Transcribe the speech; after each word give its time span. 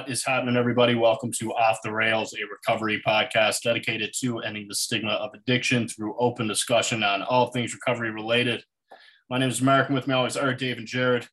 What 0.00 0.08
is 0.08 0.24
happening, 0.24 0.56
everybody? 0.56 0.94
Welcome 0.94 1.30
to 1.40 1.52
Off 1.52 1.80
the 1.84 1.92
Rails, 1.92 2.32
a 2.32 2.38
recovery 2.50 3.02
podcast 3.06 3.60
dedicated 3.60 4.14
to 4.20 4.38
ending 4.38 4.66
the 4.66 4.74
stigma 4.74 5.10
of 5.10 5.34
addiction 5.34 5.86
through 5.86 6.16
open 6.18 6.48
discussion 6.48 7.02
on 7.02 7.20
all 7.20 7.48
things 7.50 7.74
recovery 7.74 8.10
related. 8.10 8.64
My 9.28 9.36
name 9.36 9.50
is 9.50 9.60
Mark, 9.60 9.88
and 9.88 9.94
with 9.94 10.06
me 10.06 10.14
always 10.14 10.38
are 10.38 10.54
Dave 10.54 10.78
and 10.78 10.86
Jared. 10.86 11.28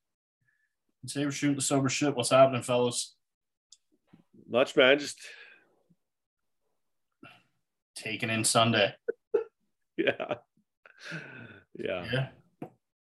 And 1.02 1.10
today 1.10 1.24
we're 1.24 1.32
shooting 1.32 1.56
the 1.56 1.62
sober 1.62 1.88
shit. 1.88 2.14
What's 2.14 2.32
happening, 2.32 2.62
fellas? 2.62 3.16
Much, 4.50 4.76
man. 4.76 5.00
Just 5.00 5.18
taking 7.96 8.30
in 8.30 8.44
Sunday. 8.44 8.94
yeah, 9.98 10.34
yeah. 11.80 12.06
Yeah. 12.12 12.28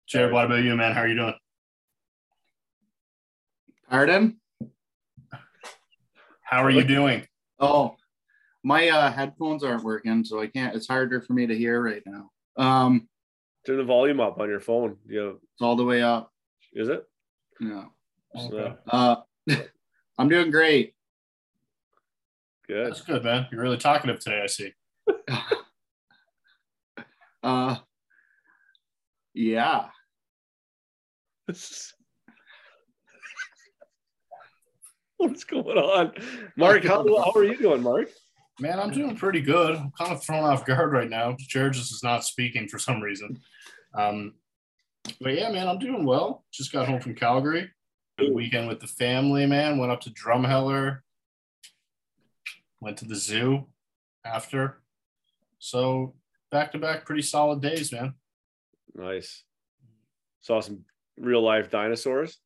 Jared, 0.09 0.33
what 0.33 0.43
about 0.43 0.61
you, 0.65 0.75
man? 0.75 0.91
How 0.91 1.03
are 1.03 1.07
you 1.07 1.15
doing? 1.15 1.35
Pardon? 3.89 4.41
How 6.53 6.63
are 6.63 6.69
you 6.69 6.83
doing? 6.83 7.25
Oh, 7.59 7.95
my 8.63 8.87
uh, 8.89 9.11
headphones 9.11 9.63
aren't 9.63 9.83
working, 9.83 10.23
so 10.23 10.39
I 10.39 10.45
can't. 10.45 10.75
It's 10.75 10.87
harder 10.87 11.19
for 11.19 11.33
me 11.33 11.47
to 11.47 11.57
hear 11.57 11.81
right 11.81 12.03
now. 12.05 12.29
Um, 12.57 13.09
Turn 13.65 13.77
the 13.77 13.83
volume 13.83 14.19
up 14.19 14.39
on 14.39 14.49
your 14.49 14.59
phone. 14.59 14.97
You 15.07 15.39
it's 15.51 15.61
all 15.63 15.75
the 15.75 15.83
way 15.83 16.03
up. 16.03 16.31
is 16.73 16.89
it? 16.89 17.09
Yeah. 17.59 17.85
So, 18.37 18.77
Uh, 18.87 19.15
I'm 20.19 20.29
doing 20.29 20.51
great. 20.51 20.93
good. 22.67 22.85
That's 22.85 23.01
good, 23.01 23.23
man. 23.23 23.47
You're 23.51 23.63
really 23.63 23.77
talkative 23.77 24.19
today, 24.19 24.41
I 24.43 24.45
see. 24.45 24.73
Uh, 27.41 27.77
yeah. 29.33 29.87
What's 35.23 35.45
going 35.45 35.77
on, 35.77 36.11
Mark? 36.57 36.83
How, 36.83 36.97
how 36.97 37.31
are 37.33 37.45
you 37.45 37.57
doing, 37.57 37.81
Mark? 37.81 38.09
Man, 38.59 38.77
I'm 38.77 38.91
doing 38.91 39.15
pretty 39.15 39.39
good. 39.39 39.77
I'm 39.77 39.89
kind 39.97 40.11
of 40.11 40.21
thrown 40.21 40.43
off 40.43 40.65
guard 40.65 40.91
right 40.91 41.09
now. 41.09 41.37
Jared 41.39 41.73
just 41.73 41.93
is 41.93 42.03
not 42.03 42.25
speaking 42.25 42.67
for 42.67 42.77
some 42.77 42.99
reason. 42.99 43.39
Um, 43.95 44.33
but 45.21 45.33
yeah, 45.35 45.49
man, 45.49 45.69
I'm 45.69 45.79
doing 45.79 46.03
well. 46.03 46.43
Just 46.51 46.73
got 46.73 46.89
home 46.89 46.99
from 46.99 47.15
Calgary. 47.15 47.71
Good 48.19 48.33
weekend 48.33 48.67
with 48.67 48.81
the 48.81 48.87
family, 48.87 49.45
man. 49.45 49.77
Went 49.77 49.93
up 49.93 50.01
to 50.01 50.09
Drumheller. 50.09 50.99
Went 52.81 52.97
to 52.97 53.05
the 53.05 53.15
zoo 53.15 53.67
after. 54.25 54.81
So 55.59 56.15
back 56.51 56.73
to 56.73 56.79
back, 56.79 57.05
pretty 57.05 57.21
solid 57.21 57.61
days, 57.61 57.93
man. 57.93 58.15
Nice. 58.93 59.45
Saw 60.41 60.59
some 60.59 60.83
real 61.17 61.41
life 61.41 61.71
dinosaurs. 61.71 62.39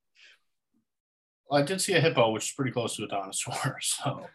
I 1.52 1.62
did 1.62 1.80
see 1.82 1.94
a 1.94 2.02
hippo, 2.02 2.32
which 2.32 2.46
is 2.50 2.52
pretty 2.54 2.72
close 2.72 2.96
to 2.98 3.04
a 3.04 3.08
dinosaur. 3.08 3.78
So 3.82 4.28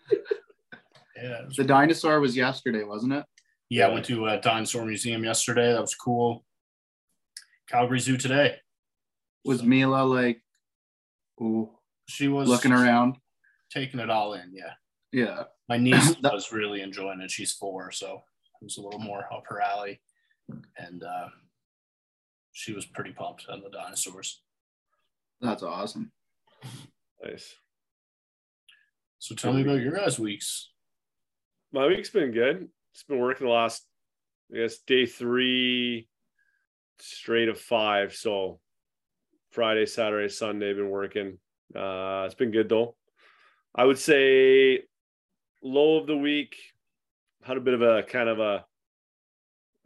yeah, 1.17 1.43
The 1.57 1.65
dinosaur 1.65 2.21
was 2.21 2.37
yesterday, 2.37 2.83
wasn't 2.85 3.13
it? 3.13 3.25
Yeah, 3.69 3.87
I 3.87 3.91
went 3.93 4.07
to 4.07 4.27
a 4.27 4.41
dinosaur 4.41 4.85
museum 4.85 5.23
yesterday. 5.25 5.73
That 5.73 5.81
was 5.81 5.95
cool. 5.95 6.45
Calgary 7.69 8.01
Zoo 8.01 8.17
today. 8.17 8.57
Was 9.45 9.61
So 9.61 9.65
Mila 9.67 10.03
like, 10.05 10.43
ooh, 11.41 11.71
she 12.09 12.29
was 12.29 12.49
looking 12.49 12.73
around? 12.73 13.17
taking 13.71 14.01
it 14.01 14.11
all 14.11 14.35
in. 14.35 14.53
Yeah, 14.53 14.73
Yeah. 15.13 15.45
my 15.69 15.79
niece 15.79 16.15
That- 16.23 16.35
was 16.35 16.53
really 16.53 16.83
enjoying 16.83 17.21
it. 17.23 17.31
She's 17.31 17.53
four, 17.53 17.91
so 17.91 18.23
it 18.61 18.65
was 18.65 18.77
a 18.77 18.83
little 18.83 19.01
more 19.01 19.33
up 19.33 19.45
her 19.47 19.61
alley, 19.63 20.01
and 20.77 21.03
uh, 21.03 21.29
she 22.53 22.73
was 22.75 22.85
pretty 22.85 23.13
pumped 23.13 23.47
on 23.49 23.63
the 23.63 23.71
dinosaurs. 23.71 24.43
That's 25.41 25.63
awesome. 25.63 26.13
Nice. 27.25 27.55
So 29.19 29.35
tell 29.35 29.53
me 29.53 29.63
about 29.63 29.81
your 29.81 29.93
guys' 29.93 30.19
weeks. 30.19 30.71
My 31.73 31.87
week's 31.87 32.11
been 32.11 32.33
good. 32.33 32.69
It's 32.93 33.05
been 33.05 33.21
working 33.21 33.47
the 33.47 33.53
last, 33.53 33.87
I 34.53 34.59
guess, 34.59 34.79
day 34.79 35.07
three 35.07 36.09
straight 36.99 37.49
of 37.49 37.61
five. 37.61 38.15
So 38.15 38.59
Friday, 39.51 39.87
Saturday, 39.87 40.29
Sunday, 40.29 40.73
been 40.75 40.91
working. 40.91 41.39
Uh, 41.75 42.25
it's 42.27 42.35
been 42.35 42.51
good 42.51 42.69
though. 42.69 42.97
I 43.75 43.85
would 43.85 43.99
say 43.99 44.83
low 45.63 45.99
of 45.99 46.07
the 46.07 46.17
week 46.17 46.57
had 47.43 47.57
a 47.57 47.61
bit 47.61 47.75
of 47.75 47.83
a 47.83 48.03
kind 48.03 48.29
of 48.29 48.41
a, 48.41 48.65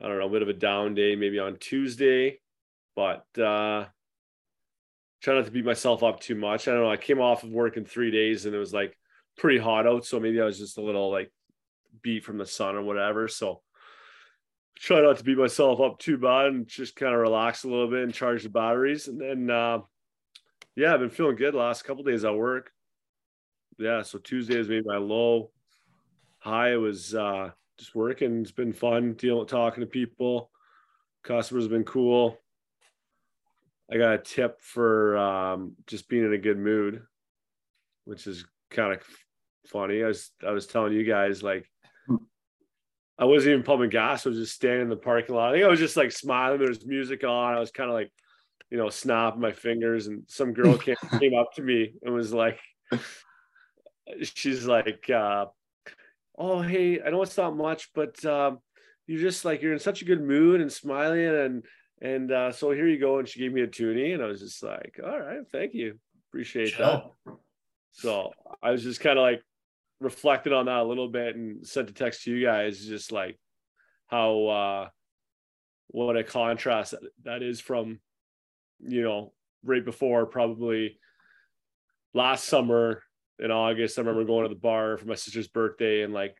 I 0.03 0.09
don't 0.09 0.19
know, 0.19 0.27
a 0.27 0.31
bit 0.31 0.43
of 0.43 0.49
a 0.49 0.55
down 0.55 0.95
day 0.95 1.15
maybe 1.15 1.39
on 1.39 1.59
Tuesday, 1.59 2.41
but 2.95 3.27
uh, 3.39 3.87
try 5.27 5.35
not 5.35 5.45
to 5.45 5.51
beat 5.51 5.65
myself 5.65 6.05
up 6.05 6.21
too 6.21 6.37
much. 6.37 6.69
I 6.69 6.71
don't 6.71 6.83
know. 6.83 6.91
I 6.91 6.97
came 6.97 7.21
off 7.21 7.43
of 7.43 7.51
work 7.51 7.77
in 7.77 7.85
three 7.85 8.13
days 8.13 8.47
and 8.47 8.55
it 8.55 8.59
was 8.59 8.73
like 8.73 8.97
pretty 9.37 9.59
hot 9.59 9.85
out, 9.85 10.05
so 10.05 10.21
maybe 10.21 10.41
I 10.41 10.45
was 10.45 10.57
just 10.57 10.79
a 10.79 10.83
little 10.83 11.11
like 11.11 11.33
beat 12.01 12.23
from 12.23 12.39
the 12.39 12.47
sun 12.47 12.77
or 12.77 12.83
whatever. 12.83 13.27
So 13.27 13.61
try 14.79 15.01
not 15.01 15.17
to 15.17 15.25
beat 15.25 15.37
myself 15.37 15.81
up 15.81 15.99
too 15.99 16.17
bad 16.17 16.47
and 16.47 16.69
just 16.69 16.95
kind 16.95 17.13
of 17.13 17.19
relax 17.19 17.65
a 17.65 17.69
little 17.69 17.91
bit 17.91 18.05
and 18.05 18.15
charge 18.15 18.45
the 18.45 18.51
batteries. 18.51 19.09
And 19.09 19.21
then 19.21 19.51
uh 19.51 19.81
yeah, 20.77 20.95
I've 20.95 21.01
been 21.01 21.11
feeling 21.11 21.35
good 21.35 21.57
last 21.57 21.83
couple 21.83 22.05
days 22.05 22.25
at 22.25 22.33
work. 22.33 22.71
Yeah, 23.81 24.03
so 24.03 24.21
Tuesday 24.21 24.57
has 24.59 24.69
made 24.69 24.87
my 24.87 24.99
low. 24.99 25.51
High 26.39 26.75
it 26.75 26.77
was 26.77 27.17
uh 27.17 27.51
just 27.81 27.97
working. 27.97 28.43
It's 28.43 28.53
been 28.53 28.73
fun 28.73 29.15
dealing 29.15 29.41
with 29.41 29.49
talking 29.49 29.81
to 29.81 29.89
people. 29.89 30.53
Customers 31.25 31.65
have 31.65 31.73
been 31.73 31.83
cool. 31.83 32.39
I 33.91 33.99
got 33.99 34.15
a 34.15 34.19
tip 34.19 34.61
for 34.61 35.17
um 35.17 35.77
just 35.87 36.09
being 36.09 36.25
in 36.25 36.33
a 36.33 36.39
good 36.39 36.59
mood, 36.59 37.03
which 38.05 38.27
is 38.27 38.45
kind 38.71 38.93
of 38.93 39.03
funny. 39.67 40.03
I 40.03 40.09
was 40.09 40.31
I 40.47 40.51
was 40.51 40.67
telling 40.67 40.93
you 40.93 41.05
guys 41.05 41.43
like 41.43 41.71
I 43.19 43.25
wasn't 43.25 43.53
even 43.53 43.63
pumping 43.63 43.91
gas. 43.91 44.27
I 44.27 44.31
was 44.31 44.39
just 44.39 44.55
standing 44.55 44.83
in 44.83 44.89
the 44.89 44.97
parking 44.97 45.35
lot. 45.35 45.51
I 45.51 45.53
think 45.53 45.65
I 45.65 45.69
was 45.69 45.81
just 45.81 45.97
like 45.97 46.13
smiling. 46.13 46.59
There 46.59 46.69
was 46.69 46.85
music 46.85 47.25
on. 47.25 47.55
I 47.55 47.61
was 47.61 47.71
kind 47.71 47.89
of 47.89 47.95
like, 47.95 48.13
you 48.71 48.77
know, 48.77 48.91
snapping 48.91 49.41
my 49.41 49.53
fingers. 49.53 50.07
And 50.07 50.25
some 50.27 50.53
girl 50.53 50.77
came, 50.79 50.97
came 51.19 51.35
up 51.35 51.53
to 51.55 51.63
me 51.63 51.95
and 52.03 52.15
was 52.15 52.35
like, 52.35 52.59
she's 54.23 54.67
like, 54.67 55.09
uh, 55.09 55.47
oh, 56.37 56.61
hey, 56.61 57.01
I 57.01 57.05
don't 57.05 57.13
know 57.13 57.23
it's 57.23 57.39
not 57.39 57.57
much, 57.57 57.91
but 57.95 58.23
um, 58.27 58.59
you're 59.07 59.21
just 59.21 59.47
like, 59.47 59.63
you're 59.63 59.73
in 59.73 59.79
such 59.79 60.03
a 60.03 60.07
good 60.07 60.21
mood 60.21 60.61
and 60.61 60.71
smiling. 60.71 61.25
And, 61.25 61.65
and 62.01 62.31
uh, 62.31 62.53
so 62.53 62.71
here 62.71 62.89
you 62.89 62.99
go. 62.99 63.19
And 63.19 63.29
she 63.29 63.41
gave 63.41 63.53
me 63.53 63.63
a 63.63 63.67
toonie. 63.67 64.13
And 64.13 64.23
I 64.23 64.27
was 64.27 64.41
just 64.41 64.63
like, 64.63 64.99
all 65.03 65.19
right, 65.19 65.41
thank 65.51 65.75
you. 65.75 65.99
Appreciate 66.31 66.77
that. 66.79 67.05
So 67.93 68.33
I 68.63 68.71
was 68.71 68.83
just 68.83 69.01
kind 69.01 69.19
of 69.19 69.23
like 69.23 69.43
reflected 70.01 70.53
on 70.53 70.67
that 70.67 70.81
a 70.81 70.85
little 70.85 71.09
bit 71.09 71.35
and 71.35 71.67
sent 71.67 71.89
a 71.89 71.95
text 71.95 72.25
to 72.25 72.31
you 72.31 72.45
guys, 72.45 72.85
just 72.85 73.13
like 73.13 73.39
how 74.07 74.47
uh 74.47 74.89
what 75.89 76.17
a 76.17 76.23
contrast 76.23 76.95
that 77.25 77.43
is 77.43 77.61
from 77.61 77.99
you 78.81 79.03
know 79.03 79.33
right 79.65 79.85
before 79.85 80.27
probably 80.27 80.99
last 82.13 82.45
summer 82.45 83.03
in 83.39 83.51
August. 83.51 83.99
I 83.99 84.03
remember 84.03 84.25
going 84.25 84.43
to 84.43 84.55
the 84.55 84.61
bar 84.61 84.99
for 84.99 85.07
my 85.07 85.15
sister's 85.15 85.49
birthday 85.49 86.03
and 86.03 86.13
like 86.13 86.37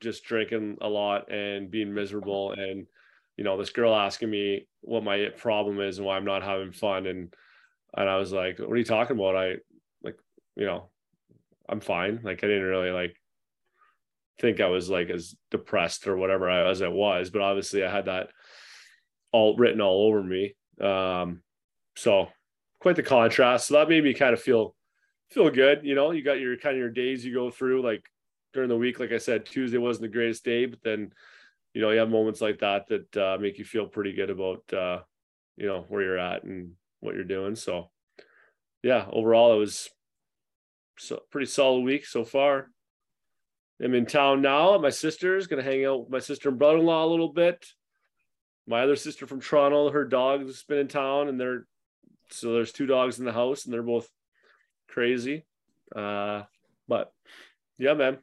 just 0.00 0.24
drinking 0.24 0.78
a 0.80 0.88
lot 0.88 1.30
and 1.32 1.70
being 1.70 1.94
miserable 1.94 2.52
and 2.52 2.86
you 3.36 3.44
know 3.44 3.56
this 3.56 3.70
girl 3.70 3.94
asking 3.94 4.30
me 4.30 4.66
what 4.80 5.04
my 5.04 5.28
problem 5.36 5.80
is 5.80 5.98
and 5.98 6.06
why 6.06 6.16
I'm 6.16 6.24
not 6.24 6.42
having 6.42 6.72
fun 6.72 7.06
and 7.06 7.34
and 7.96 8.10
I 8.10 8.16
was 8.16 8.32
like, 8.32 8.58
what 8.58 8.70
are 8.70 8.76
you 8.76 8.84
talking 8.84 9.16
about? 9.16 9.36
I 9.36 9.56
like, 10.02 10.18
you 10.54 10.66
know, 10.66 10.90
I'm 11.68 11.80
fine. 11.80 12.20
Like 12.22 12.44
I 12.44 12.46
didn't 12.46 12.64
really 12.64 12.90
like 12.90 13.16
think 14.38 14.60
I 14.60 14.66
was 14.66 14.90
like 14.90 15.08
as 15.08 15.34
depressed 15.50 16.06
or 16.06 16.16
whatever 16.16 16.50
I, 16.50 16.68
as 16.68 16.82
I 16.82 16.88
was, 16.88 17.30
but 17.30 17.40
obviously 17.40 17.82
I 17.82 17.90
had 17.90 18.06
that 18.06 18.28
all 19.32 19.56
written 19.56 19.80
all 19.80 20.06
over 20.08 20.22
me. 20.22 20.54
Um, 20.80 21.42
so 21.96 22.28
quite 22.80 22.96
the 22.96 23.02
contrast. 23.02 23.68
So 23.68 23.74
that 23.74 23.88
made 23.88 24.04
me 24.04 24.14
kind 24.14 24.34
of 24.34 24.42
feel 24.42 24.74
feel 25.30 25.50
good. 25.50 25.80
You 25.82 25.94
know, 25.94 26.10
you 26.10 26.22
got 26.22 26.38
your 26.38 26.56
kind 26.56 26.74
of 26.74 26.80
your 26.80 26.90
days 26.90 27.24
you 27.24 27.34
go 27.34 27.50
through 27.50 27.82
like 27.82 28.04
during 28.52 28.68
the 28.68 28.76
week. 28.76 29.00
Like 29.00 29.12
I 29.12 29.18
said, 29.18 29.46
Tuesday 29.46 29.78
wasn't 29.78 30.02
the 30.02 30.16
greatest 30.16 30.44
day, 30.44 30.66
but 30.66 30.80
then 30.84 31.12
you 31.76 31.82
know 31.82 31.90
you 31.90 31.98
have 31.98 32.08
moments 32.08 32.40
like 32.40 32.60
that 32.60 32.88
that 32.88 33.16
uh, 33.18 33.36
make 33.38 33.58
you 33.58 33.64
feel 33.66 33.84
pretty 33.84 34.14
good 34.14 34.30
about 34.30 34.62
uh, 34.72 35.00
you 35.58 35.66
know 35.66 35.84
where 35.90 36.00
you're 36.00 36.18
at 36.18 36.42
and 36.42 36.70
what 37.00 37.14
you're 37.14 37.22
doing. 37.22 37.54
So 37.54 37.90
yeah, 38.82 39.04
overall 39.12 39.52
it 39.52 39.58
was 39.58 39.90
so 40.98 41.20
pretty 41.30 41.44
solid 41.44 41.80
week 41.80 42.06
so 42.06 42.24
far. 42.24 42.70
I'm 43.78 43.92
in 43.92 44.06
town 44.06 44.40
now 44.40 44.78
my 44.78 44.88
sister's, 44.88 45.48
gonna 45.48 45.62
hang 45.62 45.84
out 45.84 46.00
with 46.00 46.08
my 46.08 46.18
sister 46.18 46.48
and 46.48 46.58
brother-in-law 46.58 47.04
a 47.04 47.12
little 47.12 47.34
bit. 47.34 47.66
My 48.66 48.80
other 48.80 48.96
sister 48.96 49.26
from 49.26 49.42
Toronto, 49.42 49.90
her 49.90 50.06
dog's 50.06 50.64
been 50.64 50.78
in 50.78 50.88
town, 50.88 51.28
and 51.28 51.38
they're 51.38 51.66
so 52.30 52.54
there's 52.54 52.72
two 52.72 52.86
dogs 52.86 53.18
in 53.18 53.26
the 53.26 53.34
house, 53.34 53.66
and 53.66 53.74
they're 53.74 53.82
both 53.82 54.08
crazy. 54.88 55.44
Uh, 55.94 56.44
but 56.88 57.12
yeah, 57.76 57.92
man, 57.92 58.16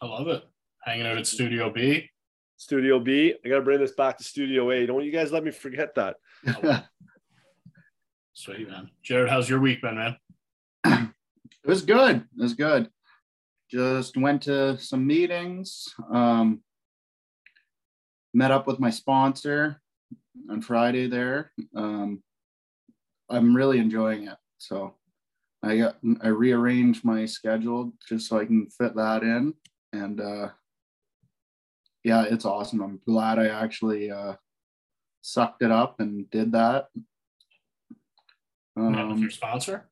I 0.00 0.06
love 0.06 0.26
it. 0.26 0.42
Hanging 0.82 1.06
out 1.06 1.18
at 1.18 1.26
Studio 1.26 1.70
B. 1.70 2.10
Studio 2.56 2.98
B. 2.98 3.34
I 3.44 3.48
gotta 3.48 3.62
bring 3.62 3.80
this 3.80 3.92
back 3.92 4.18
to 4.18 4.24
Studio 4.24 4.70
A. 4.70 4.86
Don't 4.86 5.04
you 5.04 5.12
guys 5.12 5.32
let 5.32 5.44
me 5.44 5.50
forget 5.50 5.94
that. 5.94 6.16
Sweet 8.34 8.68
man. 8.68 8.90
Jared, 9.02 9.30
how's 9.30 9.48
your 9.48 9.60
week 9.60 9.82
been, 9.82 9.96
man? 9.96 10.16
It 11.64 11.68
was 11.68 11.82
good. 11.82 12.16
It 12.16 12.42
was 12.42 12.54
good. 12.54 12.88
Just 13.70 14.16
went 14.16 14.42
to 14.42 14.76
some 14.78 15.06
meetings. 15.06 15.86
Um, 16.12 16.62
met 18.34 18.50
up 18.50 18.66
with 18.66 18.80
my 18.80 18.90
sponsor 18.90 19.80
on 20.50 20.60
Friday 20.60 21.06
there. 21.06 21.52
Um, 21.76 22.22
I'm 23.30 23.56
really 23.56 23.78
enjoying 23.78 24.26
it. 24.26 24.36
So 24.58 24.94
I 25.62 25.78
got 25.78 25.96
I 26.22 26.28
rearranged 26.28 27.04
my 27.04 27.24
schedule 27.24 27.92
just 28.08 28.28
so 28.28 28.38
I 28.38 28.46
can 28.46 28.68
fit 28.68 28.96
that 28.96 29.22
in. 29.22 29.54
And 29.92 30.20
uh, 30.20 30.48
yeah, 32.04 32.24
it's 32.28 32.44
awesome. 32.44 32.80
I'm 32.82 33.00
glad 33.06 33.38
I 33.38 33.48
actually 33.48 34.10
uh, 34.10 34.34
sucked 35.20 35.62
it 35.62 35.70
up 35.70 36.00
and 36.00 36.28
did 36.30 36.52
that. 36.52 36.88
Met 38.76 38.92
with 39.06 39.12
Um, 39.16 39.18
your 39.18 39.30
sponsor? 39.30 39.88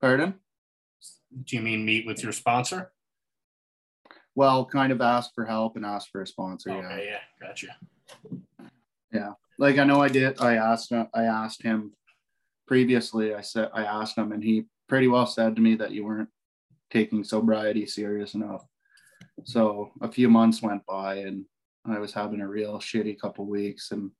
pardon? 0.00 0.34
Do 1.44 1.56
you 1.56 1.62
mean 1.62 1.84
meet 1.84 2.06
with 2.06 2.22
your 2.22 2.32
sponsor? 2.32 2.92
Well, 4.34 4.64
kind 4.66 4.92
of 4.92 5.00
ask 5.00 5.34
for 5.34 5.44
help 5.44 5.76
and 5.76 5.84
ask 5.84 6.10
for 6.10 6.22
a 6.22 6.26
sponsor. 6.26 6.70
Yeah. 6.70 6.76
Okay, 6.86 7.06
yeah, 7.10 7.46
gotcha. 7.46 7.76
Yeah, 9.12 9.32
like 9.58 9.78
I 9.78 9.84
know 9.84 10.00
I 10.02 10.08
did. 10.08 10.40
I 10.40 10.54
asked 10.56 10.92
uh, 10.92 11.06
I 11.14 11.24
asked 11.24 11.62
him 11.62 11.92
previously. 12.66 13.34
I 13.34 13.40
said 13.40 13.70
I 13.72 13.84
asked 13.84 14.16
him, 14.16 14.32
and 14.32 14.42
he 14.44 14.66
pretty 14.88 15.08
well 15.08 15.26
said 15.26 15.56
to 15.56 15.62
me 15.62 15.74
that 15.76 15.90
you 15.92 16.04
weren't 16.04 16.28
taking 16.90 17.24
sobriety 17.24 17.86
serious 17.86 18.34
enough. 18.34 18.64
So 19.44 19.92
a 20.00 20.10
few 20.10 20.28
months 20.28 20.62
went 20.62 20.84
by, 20.86 21.16
and 21.16 21.44
I 21.84 21.98
was 21.98 22.12
having 22.12 22.40
a 22.40 22.48
real 22.48 22.78
shitty 22.78 23.20
couple 23.20 23.46
weeks, 23.46 23.92
and 23.92 24.10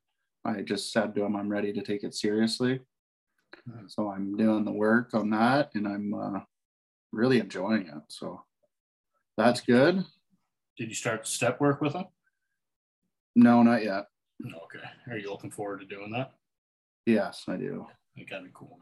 I 0.44 0.62
just 0.62 0.92
said 0.92 1.14
to 1.14 1.24
him, 1.24 1.36
"I'm 1.36 1.48
ready 1.48 1.72
to 1.72 1.82
take 1.82 2.04
it 2.04 2.14
seriously." 2.14 2.80
So 3.88 4.10
I'm 4.10 4.36
doing 4.36 4.64
the 4.64 4.72
work 4.72 5.14
on 5.14 5.30
that, 5.30 5.70
and 5.74 5.88
I'm 5.88 6.14
uh, 6.14 6.40
really 7.12 7.40
enjoying 7.40 7.86
it. 7.86 8.02
So 8.08 8.42
that's 9.36 9.60
good. 9.60 10.04
Did 10.76 10.88
you 10.88 10.94
start 10.94 11.26
step 11.26 11.60
work 11.60 11.80
with 11.80 11.94
him? 11.94 12.04
No, 13.34 13.62
not 13.62 13.82
yet. 13.82 14.06
Okay. 14.44 14.84
Are 15.10 15.18
you 15.18 15.30
looking 15.30 15.50
forward 15.50 15.80
to 15.80 15.86
doing 15.86 16.12
that? 16.12 16.32
Yes, 17.06 17.44
I 17.48 17.56
do. 17.56 17.86
That 18.16 18.28
gotta 18.28 18.44
be 18.44 18.50
cool. 18.54 18.78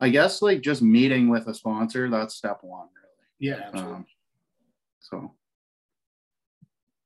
I 0.00 0.08
guess 0.10 0.42
like 0.42 0.60
just 0.60 0.82
meeting 0.82 1.28
with 1.28 1.48
a 1.48 1.54
sponsor, 1.54 2.08
that's 2.08 2.34
step 2.34 2.58
one, 2.62 2.88
really. 2.94 3.50
Yeah, 3.50 3.66
absolutely. 3.66 3.94
Um, 3.94 4.06
so 5.00 5.34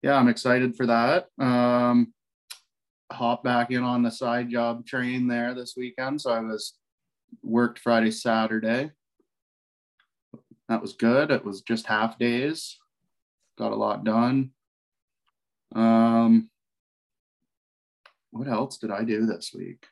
yeah, 0.02 0.16
I'm 0.16 0.28
excited 0.28 0.76
for 0.76 0.86
that. 0.86 1.28
Um, 1.38 2.12
hop 3.10 3.44
back 3.44 3.70
in 3.70 3.82
on 3.82 4.02
the 4.02 4.10
side 4.10 4.50
job 4.50 4.84
train 4.84 5.28
there 5.28 5.54
this 5.54 5.74
weekend. 5.76 6.20
So 6.20 6.32
I 6.32 6.40
was 6.40 6.74
worked 7.42 7.78
Friday, 7.78 8.10
Saturday. 8.10 8.90
That 10.68 10.82
was 10.82 10.94
good. 10.94 11.30
It 11.30 11.44
was 11.44 11.60
just 11.62 11.86
half 11.86 12.18
days. 12.18 12.78
Got 13.58 13.72
a 13.72 13.76
lot 13.76 14.04
done. 14.04 14.50
Um, 15.74 16.50
what 18.30 18.48
else 18.48 18.78
did 18.78 18.90
I 18.90 19.04
do 19.04 19.26
this 19.26 19.52
week? 19.54 19.86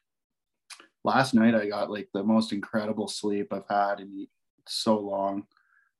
Last 1.05 1.35
night 1.35 1.55
I 1.55 1.69
got 1.69 1.91
like 1.91 2.09
the 2.13 2.25
most 2.25 2.53
incredible 2.53 3.09
sleep 3.09 3.53
I've 3.53 3.69
had 3.69 4.01
in 4.01 4.27
so 4.67 4.99
long. 4.99 5.45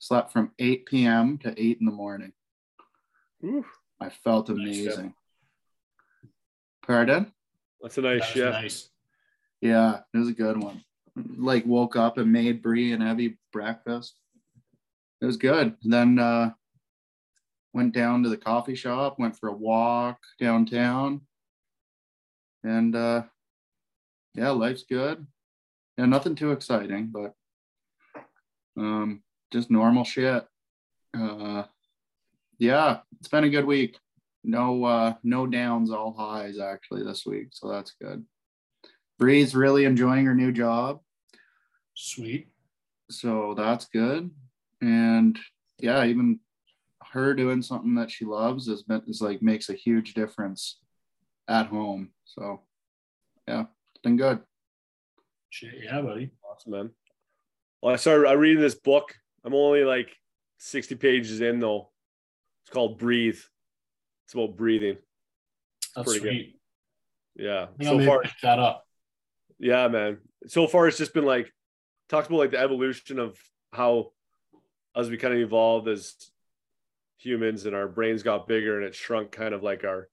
Slept 0.01 0.33
from 0.33 0.51
8 0.59 0.87
p.m. 0.87 1.39
to 1.39 1.51
8 1.63 1.79
in 1.79 1.87
the 1.87 1.93
morning. 1.93 2.33
Ooh, 3.45 3.65
I 4.01 4.09
felt 4.09 4.49
Nice, 4.49 4.57
amazing. 4.59 5.15
Pardon? 6.87 7.33
that's 7.83 7.97
a 7.99 8.01
nice 8.03 8.21
That 8.21 8.33
shift. 8.33 8.53
nice. 8.53 8.89
Yeah, 9.61 10.01
it 10.13 10.19
was 10.19 10.29
a 10.29 10.33
good 10.35 10.57
one. 10.63 10.83
Like 11.37 11.65
woke 11.67 11.97
up 11.97 12.19
and 12.19 12.33
made 12.33 12.63
Brie 12.63 12.93
and 12.93 13.03
Evie 13.03 13.39
breakfast. 13.53 14.15
It 15.21 15.27
was 15.27 15.37
good. 15.37 15.77
Then 15.83 16.19
uh 16.19 16.53
went 17.75 17.95
down 17.95 18.23
to 18.23 18.29
the 18.31 18.37
coffee 18.37 18.75
shop, 18.75 19.19
went 19.19 19.37
for 19.39 19.49
a 19.49 19.53
walk 19.55 20.19
downtown. 20.41 21.21
And 22.65 22.97
uh 22.97 23.25
yeah, 24.35 24.51
life's 24.51 24.85
good. 24.85 25.27
Yeah, 25.99 26.07
nothing 26.07 26.35
too 26.35 26.53
exciting, 26.53 27.09
but 27.13 27.35
um 28.79 29.23
just 29.53 29.71
normal 29.71 30.05
shit. 30.05 30.45
Uh 31.17 31.65
yeah, 32.59 32.99
it's 33.19 33.29
been 33.29 33.45
a 33.45 33.51
good 33.51 33.65
week. 33.65 33.99
No 34.45 34.85
uh 34.85 35.15
no 35.23 35.47
downs, 35.47 35.91
all 35.91 36.13
highs 36.13 36.59
actually 36.59 37.05
this 37.05 37.25
week, 37.27 37.49
so 37.53 37.69
that's 37.69 37.95
good. 38.01 38.25
Bree's 39.19 39.55
really 39.55 39.85
enjoying 39.85 40.25
her 40.27 40.35
new 40.35 40.51
job, 40.53 41.01
Sweet. 41.95 42.49
so 43.11 43.55
that's 43.55 43.87
good. 43.87 44.31
And 44.81 45.39
yeah, 45.79 46.05
even 46.07 46.41
her 47.13 47.35
doing 47.35 47.61
something 47.61 47.97
that 47.97 48.11
she 48.11 48.25
loves 48.25 48.69
is 48.69 48.85
is 49.07 49.21
like 49.21 49.43
makes 49.43 49.69
a 49.69 49.75
huge 49.75 50.15
difference 50.15 50.79
at 51.49 51.67
home. 51.67 52.11
So 52.25 52.63
yeah, 53.47 53.63
it's 53.93 54.03
been 54.03 54.17
good. 54.17 54.41
Shit, 55.51 55.75
yeah, 55.83 56.01
buddy. 56.01 56.31
Awesome, 56.49 56.73
man. 56.73 56.91
Well, 57.83 57.93
I 57.93 57.97
started 57.97 58.29
I 58.29 58.33
reading 58.33 58.63
this 58.63 58.75
book. 58.77 59.15
I'm 59.45 59.55
only 59.55 59.85
like 59.85 60.17
60 60.59 60.95
pages 60.97 61.41
in 61.41 61.61
though. 61.61 61.91
It's 62.65 62.73
called 62.73 62.99
Breathe. 62.99 63.39
It's 64.27 64.35
about 64.35 64.57
breathing. 64.57 64.99
That's 65.97 66.07
Pretty 66.09 66.21
good. 66.21 66.29
sweet. 66.33 66.61
Yeah. 67.37 67.67
Think 67.79 67.91
I'll 67.91 67.99
So 68.01 68.07
far, 68.07 68.23
that 68.43 68.59
up. 68.59 68.87
yeah, 69.59 69.89
man. 69.89 70.19
So 70.47 70.67
far, 70.67 70.87
it's 70.89 70.99
just 70.99 71.15
been 71.15 71.25
like 71.25 71.53
talks 72.09 72.29
about 72.29 72.39
like 72.39 72.51
the 72.53 72.59
evolution 72.61 73.19
of 73.19 73.39
how 73.73 74.13
as 74.97 75.09
we 75.11 75.17
kind 75.17 75.35
of 75.35 75.41
evolved 75.41 75.89
as 75.89 76.15
humans 77.19 77.67
and 77.67 77.75
our 77.77 77.87
brains 77.89 78.23
got 78.23 78.49
bigger 78.49 78.77
and 78.79 78.87
it 78.87 78.95
shrunk 78.95 79.31
kind 79.31 79.55
of 79.55 79.63
like 79.63 79.85
our 79.85 80.09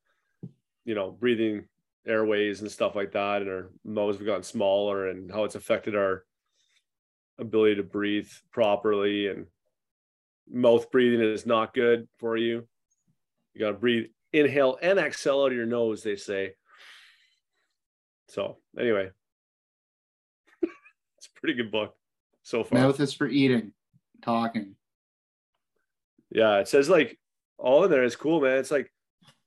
you 0.86 0.94
know 0.94 1.10
breathing 1.10 1.66
airways 2.06 2.62
and 2.62 2.70
stuff 2.72 2.96
like 2.96 3.14
that 3.14 3.42
and 3.42 3.50
our 3.50 3.72
mouths 3.84 4.18
have 4.18 4.26
gotten 4.26 4.44
smaller 4.44 5.08
and 5.10 5.32
how 5.32 5.44
it's 5.44 5.56
affected 5.56 5.96
our 5.96 6.24
ability 7.40 7.76
to 7.76 7.84
breathe 7.84 8.30
properly 8.52 9.28
and 9.28 9.46
mouth 10.50 10.90
breathing 10.92 11.22
is 11.22 11.46
not 11.46 11.74
good 11.74 12.08
for 12.18 12.38
you 12.38 12.68
you 13.54 13.60
got 13.60 13.72
to 13.72 13.78
breathe 13.78 14.06
inhale 14.34 14.78
and 14.82 14.98
exhale 15.00 15.42
out 15.42 15.52
of 15.52 15.58
your 15.58 15.66
nose 15.66 16.04
they 16.04 16.16
say 16.16 16.54
so 18.28 18.58
anyway 18.80 19.10
it's 20.62 21.28
a 21.28 21.40
pretty 21.40 21.54
good 21.54 21.72
book 21.72 21.96
so 22.48 22.64
far 22.64 22.80
Mouth 22.80 23.02
is 23.02 23.14
for 23.14 23.28
eating, 23.28 23.74
talking. 24.22 24.76
Yeah, 26.32 26.60
it 26.60 26.70
says 26.70 26.88
like 26.88 27.20
all 27.58 27.84
in 27.84 27.92
there 27.92 28.06
is 28.06 28.16
cool, 28.16 28.40
man. 28.40 28.58
It's 28.58 28.72
like 28.72 28.90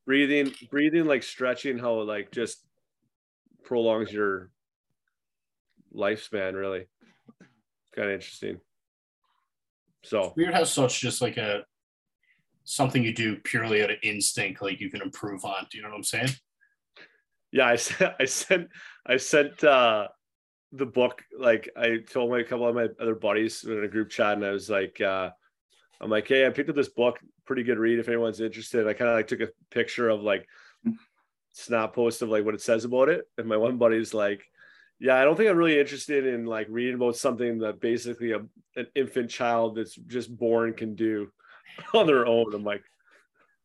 breathing, 0.05 0.53
breathing, 0.71 1.07
like 1.07 1.23
stretching, 1.23 1.79
how 1.79 2.03
it 2.03 2.05
like 2.05 2.31
just 2.31 2.63
prolongs 3.65 4.13
your 4.13 4.51
lifespan. 5.97 6.53
Really, 6.53 6.89
kind 8.01 8.11
of 8.11 8.15
interesting. 8.15 8.61
So 10.03 10.33
Weird 10.37 10.55
how 10.55 10.65
such 10.65 11.01
just 11.01 11.21
like 11.21 11.37
a 11.37 11.65
something 12.65 13.03
you 13.03 13.13
do 13.13 13.37
purely 13.37 13.83
out 13.83 13.91
of 13.91 13.99
instinct, 14.03 14.63
like 14.63 14.81
you 14.81 14.91
can 14.91 15.03
improve 15.03 15.45
on. 15.45 15.67
Do 15.71 15.77
you 15.77 15.83
know 15.83 15.91
what 15.91 15.97
I'm 15.97 16.05
saying? 16.05 16.31
yeah, 17.53 17.67
I 17.67 17.77
sent, 17.77 18.15
I 18.21 18.25
sent, 18.25 18.69
I 19.07 19.17
sent 19.19 19.65
uh 19.65 20.09
the 20.73 20.87
book. 20.87 21.23
Like 21.39 21.69
I 21.77 21.99
told 22.11 22.31
my 22.31 22.41
a 22.41 22.45
couple 22.45 22.69
of 22.69 22.75
my 22.75 22.89
other 22.99 23.15
buddies 23.15 23.65
in 23.65 23.85
a 23.85 23.89
group 23.89 24.09
chat, 24.09 24.35
and 24.35 24.47
I 24.47 24.51
was 24.51 24.71
like, 24.71 25.01
uh 25.01 25.31
I'm 26.01 26.11
like, 26.11 26.29
hey, 26.29 26.47
I 26.47 26.51
picked 26.51 26.71
up 26.71 26.77
this 26.77 26.89
book, 26.89 27.19
pretty 27.45 27.63
good 27.63 27.79
read 27.79 27.99
if 27.99 28.09
anyone's 28.09 28.41
interested. 28.41 28.89
I 28.89 28.95
kind 28.95 29.11
of 29.11 29.17
like 29.17 29.27
took 29.27 29.41
a 29.41 29.51
picture 29.71 30.09
of 30.09 30.23
like 30.23 30.49
snap 31.53 31.93
post 31.95 32.23
of 32.23 32.31
like 32.31 32.47
what 32.47 32.55
it 32.55 32.63
says 32.63 32.87
about 32.87 33.11
it, 33.11 33.25
and 33.37 33.47
my 33.47 33.59
one 33.59 33.77
buddy's 33.77 34.15
like, 34.15 34.43
yeah, 35.01 35.17
I 35.17 35.25
don't 35.25 35.37
think 35.37 35.49
I'm 35.51 35.57
really 35.57 35.79
interested 35.81 36.27
in 36.27 36.45
like 36.47 36.67
reading 36.71 36.95
about 36.97 37.17
something 37.17 37.59
that 37.61 37.81
basically 37.81 38.33
a, 38.33 38.41
an 38.77 38.87
infant 38.95 39.31
child 39.31 39.77
that's 39.77 39.95
just 39.95 40.37
born 40.37 40.75
can 40.75 40.95
do 40.95 41.31
on 41.95 42.07
their 42.07 42.27
own. 42.27 42.55
I'm 42.55 42.65
like, 42.65 42.85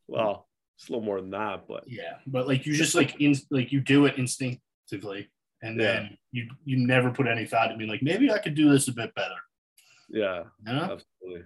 well, 0.07 0.47
it's 0.77 0.87
a 0.89 0.91
little 0.91 1.05
more 1.05 1.19
than 1.21 1.31
that, 1.31 1.67
but 1.67 1.83
Yeah, 1.87 2.17
but 2.25 2.47
like 2.47 2.65
you 2.65 2.73
just 2.73 2.95
like 2.95 3.19
in 3.21 3.35
like 3.51 3.71
you 3.71 3.81
do 3.81 4.05
it 4.05 4.17
instinctively, 4.17 5.29
and 5.61 5.79
then 5.79 6.17
you 6.31 6.47
you 6.63 6.85
never 6.85 7.11
put 7.11 7.27
any 7.27 7.45
thought 7.45 7.67
to 7.67 7.77
being 7.77 7.89
like 7.89 8.01
maybe 8.03 8.31
I 8.31 8.39
could 8.39 8.55
do 8.55 8.69
this 8.69 8.87
a 8.87 8.93
bit 8.93 9.13
better. 9.15 9.35
yeah, 10.09 10.43
You 10.65 10.73
know? 10.73 10.81
absolutely. 11.23 11.43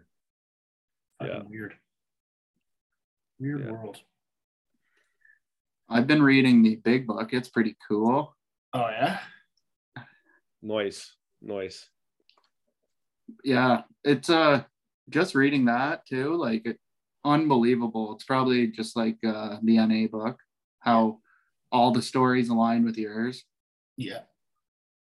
Fucking 1.20 1.36
yeah. 1.36 1.42
Weird. 1.50 1.74
Weird 3.40 3.66
Yeah. 3.66 3.72
world. 3.72 3.98
I've 5.90 6.06
been 6.08 6.22
reading 6.22 6.62
the 6.62 6.76
big 6.76 7.08
book. 7.08 7.34
It's 7.34 7.50
pretty 7.50 7.76
cool. 7.88 8.36
Oh 8.74 8.90
yeah. 8.90 9.20
Noise, 10.62 11.16
noise. 11.42 11.88
Yeah, 13.44 13.84
it's 14.04 14.30
uh 14.30 14.64
just 15.10 15.36
reading 15.36 15.66
that 15.66 16.06
too, 16.06 16.36
like 16.36 16.66
it, 16.66 16.80
unbelievable. 17.24 18.14
It's 18.16 18.26
probably 18.26 18.68
just 18.68 18.96
like 18.96 19.18
uh 19.26 19.58
the 19.64 19.78
NA 19.78 20.08
book, 20.08 20.40
how 20.80 21.20
all 21.72 21.92
the 21.92 22.02
stories 22.02 22.50
align 22.50 22.84
with 22.84 22.98
yours. 22.98 23.44
Yeah. 23.98 24.22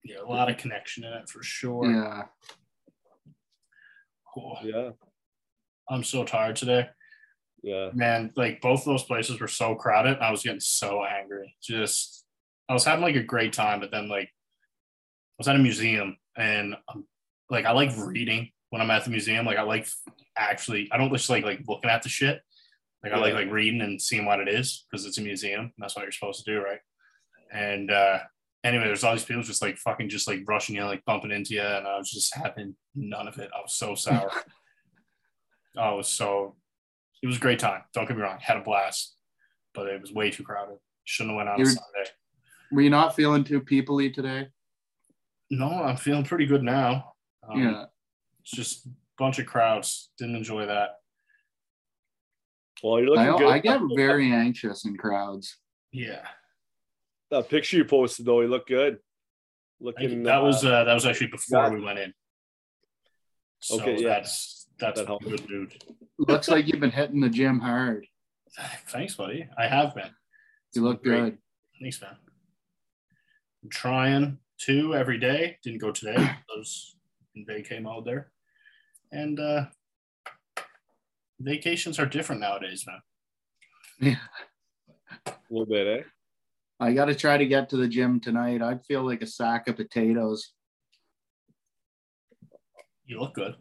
Yeah, 0.03 0.21
a 0.25 0.29
lot 0.29 0.49
of 0.49 0.57
connection 0.57 1.03
in 1.03 1.13
it 1.13 1.29
for 1.29 1.43
sure. 1.43 1.85
Yeah. 1.85 2.23
Cool. 4.33 4.57
Yeah. 4.63 4.91
I'm 5.89 6.03
so 6.03 6.23
tired 6.23 6.55
today. 6.55 6.89
Yeah. 7.61 7.89
Man, 7.93 8.31
like 8.35 8.61
both 8.61 8.85
those 8.85 9.03
places 9.03 9.39
were 9.39 9.47
so 9.47 9.75
crowded. 9.75 10.17
I 10.19 10.31
was 10.31 10.41
getting 10.41 10.59
so 10.59 11.03
angry. 11.05 11.55
Just, 11.61 12.25
I 12.67 12.73
was 12.73 12.85
having 12.85 13.03
like 13.03 13.15
a 13.15 13.23
great 13.23 13.53
time, 13.53 13.79
but 13.79 13.91
then 13.91 14.07
like, 14.07 14.29
I 14.29 14.31
was 15.41 15.47
at 15.47 15.55
a 15.55 15.59
museum 15.59 16.17
and 16.37 16.75
um, 16.87 17.03
like 17.49 17.65
I 17.65 17.71
like 17.71 17.89
reading 17.97 18.51
when 18.69 18.79
I'm 18.79 18.91
at 18.91 19.05
the 19.05 19.09
museum. 19.09 19.43
Like 19.43 19.57
I 19.57 19.63
like 19.63 19.87
actually, 20.37 20.87
I 20.91 20.97
don't 20.97 21.11
just 21.11 21.31
like 21.31 21.43
like 21.43 21.61
looking 21.67 21.89
at 21.89 22.03
the 22.03 22.09
shit. 22.09 22.41
Like 23.03 23.11
I 23.11 23.17
like 23.17 23.33
like 23.33 23.49
reading 23.49 23.81
and 23.81 23.99
seeing 23.99 24.25
what 24.25 24.39
it 24.39 24.47
is 24.47 24.85
because 24.91 25.07
it's 25.07 25.17
a 25.17 25.21
museum. 25.21 25.61
And 25.61 25.71
that's 25.79 25.95
what 25.95 26.03
you're 26.03 26.11
supposed 26.11 26.45
to 26.45 26.51
do, 26.51 26.61
right? 26.61 26.77
And 27.51 27.89
uh 27.89 28.19
anyway, 28.63 28.85
there's 28.85 29.03
all 29.03 29.13
these 29.13 29.25
people 29.25 29.41
just 29.41 29.63
like 29.63 29.77
fucking 29.77 30.09
just 30.09 30.27
like 30.27 30.43
rushing 30.47 30.75
you, 30.75 30.83
like 30.83 31.03
bumping 31.05 31.31
into 31.31 31.55
you, 31.55 31.61
and 31.61 31.87
I 31.87 31.97
was 31.97 32.11
just 32.11 32.35
having 32.35 32.75
none 32.93 33.27
of 33.27 33.39
it. 33.39 33.49
I 33.51 33.61
was 33.61 33.73
so 33.73 33.95
sour. 33.95 34.29
I 35.75 35.91
was 35.93 36.07
so. 36.07 36.55
It 37.23 37.27
was 37.27 37.37
a 37.37 37.39
great 37.39 37.57
time. 37.59 37.81
Don't 37.95 38.07
get 38.07 38.15
me 38.15 38.21
wrong, 38.21 38.37
had 38.39 38.57
a 38.57 38.61
blast, 38.61 39.15
but 39.73 39.87
it 39.87 39.99
was 40.01 40.13
way 40.13 40.29
too 40.29 40.43
crowded. 40.43 40.77
Shouldn't 41.05 41.31
have 41.31 41.37
went 41.37 41.49
on 41.49 41.57
You're- 41.57 41.71
Sunday. 41.71 42.09
Were 42.71 42.81
you 42.81 42.89
not 42.91 43.15
feeling 43.15 43.43
too 43.43 43.61
peoply 43.61 44.13
today? 44.13 44.47
No, 45.51 45.67
I'm 45.69 45.97
feeling 45.97 46.23
pretty 46.23 46.45
good 46.45 46.63
now. 46.63 47.13
Um, 47.47 47.61
yeah. 47.61 47.85
It's 48.41 48.51
just 48.51 48.85
a 48.85 48.89
bunch 49.17 49.37
of 49.37 49.45
crowds. 49.45 50.09
Didn't 50.17 50.37
enjoy 50.37 50.65
that. 50.65 50.91
Well, 52.81 52.99
you're 52.99 53.09
looking 53.09 53.27
I, 53.33 53.37
good. 53.37 53.47
I 53.47 53.59
get 53.59 53.81
very 53.95 54.31
anxious 54.31 54.85
in 54.85 54.97
crowds. 54.97 55.57
Yeah, 55.91 56.25
that 57.29 57.49
picture 57.49 57.77
you 57.77 57.85
posted 57.85 58.25
though, 58.25 58.41
you 58.41 58.47
look 58.47 58.65
good. 58.67 58.95
I- 58.95 58.97
Looking 59.83 60.23
that 60.23 60.41
was 60.41 60.63
uh, 60.63 60.69
uh, 60.69 60.83
that 60.85 60.93
was 60.93 61.05
actually 61.05 61.27
before 61.27 61.63
yeah. 61.63 61.69
we 61.69 61.81
went 61.81 61.99
in. 61.99 62.13
So 63.59 63.81
Okay, 63.81 63.97
yeah. 64.01 64.07
that's 64.09 64.67
that's 64.79 64.99
That 64.99 65.07
helps. 65.07 65.25
good 65.25 65.49
mood. 65.49 65.83
Looks 66.17 66.47
like 66.49 66.67
you've 66.67 66.79
been 66.79 66.91
hitting 66.91 67.19
the 67.19 67.29
gym 67.29 67.59
hard. 67.59 68.05
Thanks, 68.87 69.15
buddy. 69.15 69.47
I 69.57 69.67
have 69.67 69.93
been. 69.95 70.11
You 70.75 70.83
look 70.83 71.03
Great. 71.03 71.19
good. 71.19 71.37
Thanks, 71.81 71.99
man. 72.01 72.15
I'm 73.63 73.69
trying 73.69 74.37
to 74.65 74.95
every 74.95 75.17
day. 75.17 75.57
Didn't 75.63 75.79
go 75.81 75.91
today. 75.91 76.15
I 76.17 76.37
was 76.57 76.95
in 77.35 77.45
vacay 77.45 77.81
mode 77.81 78.05
there. 78.05 78.31
And 79.11 79.39
uh 79.39 79.65
vacations 81.39 81.99
are 81.99 82.05
different 82.05 82.41
nowadays, 82.41 82.85
man. 82.87 83.01
Yeah. 83.99 84.15
a 85.27 85.33
little 85.49 85.65
bit, 85.65 85.87
eh? 85.99 86.03
I 86.79 86.93
got 86.93 87.05
to 87.05 87.15
try 87.15 87.37
to 87.37 87.45
get 87.45 87.69
to 87.69 87.77
the 87.77 87.87
gym 87.87 88.19
tonight. 88.19 88.61
I 88.63 88.77
feel 88.87 89.03
like 89.03 89.21
a 89.21 89.27
sack 89.27 89.67
of 89.67 89.75
potatoes. 89.75 90.51
You 93.05 93.19
look 93.19 93.35
good. 93.35 93.55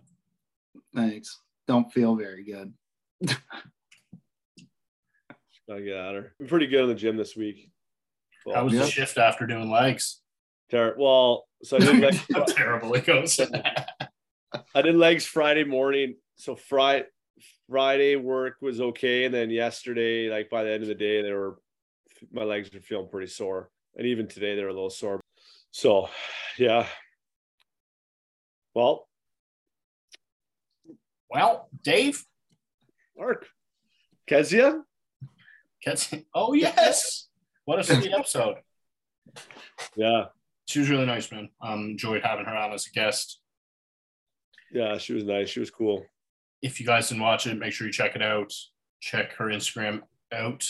Thanks. 0.95 1.38
Don't 1.69 1.92
feel 1.92 2.16
very 2.16 2.45
good. 2.45 2.73
I 5.71 5.80
get 5.80 5.97
at 5.97 6.14
her. 6.14 6.35
I'm 6.40 6.47
pretty 6.47 6.66
good 6.66 6.83
in 6.85 6.88
the 6.88 6.95
gym 6.95 7.16
this 7.16 7.37
week. 7.37 7.71
Well, 8.47 8.57
How 8.57 8.64
was 8.64 8.73
Yeah. 8.73 8.80
the 8.80 8.87
shift 8.90 9.19
after 9.19 9.47
doing 9.47 9.71
legs? 9.71 10.21
Ter- 10.71 10.97
well, 10.99 11.47
so 11.62 11.77
I 11.77 11.81
did 11.81 11.99
legs, 12.00 12.25
How 12.33 12.45
terrible 12.45 12.95
it 12.95 13.07
goes. 13.07 13.39
I 14.75 14.83
did 14.83 14.97
legs 14.97 15.27
Friday 15.27 15.65
morning. 15.65 16.17
So 16.37 16.57
Friday 16.57 17.07
Friday 17.69 18.17
work 18.17 18.57
was 18.61 18.81
okay, 18.81 19.25
and 19.25 19.35
then 19.35 19.50
yesterday, 19.50 20.29
like 20.29 20.50
by 20.50 20.65
the 20.65 20.73
end 20.73 20.83
of 20.83 20.89
the 20.89 20.95
day, 20.95 21.23
they 21.23 21.33
were 21.33 21.59
my 22.33 22.43
legs 22.43 22.71
were 22.73 22.81
feeling 22.81 23.09
pretty 23.09 23.29
sore, 23.29 23.71
and 23.97 24.07
even 24.07 24.27
today 24.27 24.57
they 24.57 24.62
were 24.62 24.69
a 24.69 24.75
little 24.75 24.91
sore. 24.91 25.21
So, 25.71 26.09
yeah. 26.59 26.87
Well, 28.75 29.09
well, 31.31 31.69
Dave, 31.83 32.25
Mark, 33.17 33.47
Kezia, 34.27 34.83
Cat's 35.83 36.12
oh 36.35 36.53
yes. 36.53 37.29
What 37.65 37.79
a 37.79 37.85
sweet 37.85 38.12
episode. 38.12 38.57
yeah, 39.97 40.27
She 40.71 40.79
was 40.79 40.89
really 40.89 41.07
nice, 41.07 41.33
man. 41.33 41.49
Um, 41.61 41.81
enjoyed 41.91 42.23
having 42.23 42.45
her 42.45 42.55
on 42.57 42.73
as 42.73 42.87
a 42.87 42.91
guest. 42.91 43.41
yeah, 44.73 44.99
she 44.99 45.12
was 45.15 45.25
nice. 45.25 45.49
She 45.49 45.59
was 45.61 45.71
cool. 45.71 46.05
if 46.62 46.79
you 46.79 46.87
guys 46.87 47.09
didn't 47.09 47.23
watch 47.25 47.47
it, 47.49 47.59
make 47.59 47.73
sure 47.73 47.87
you 47.89 47.93
check 47.93 48.15
it 48.15 48.23
out. 48.23 48.53
Check 49.00 49.33
her 49.35 49.47
Instagram 49.47 50.03
out. 50.33 50.65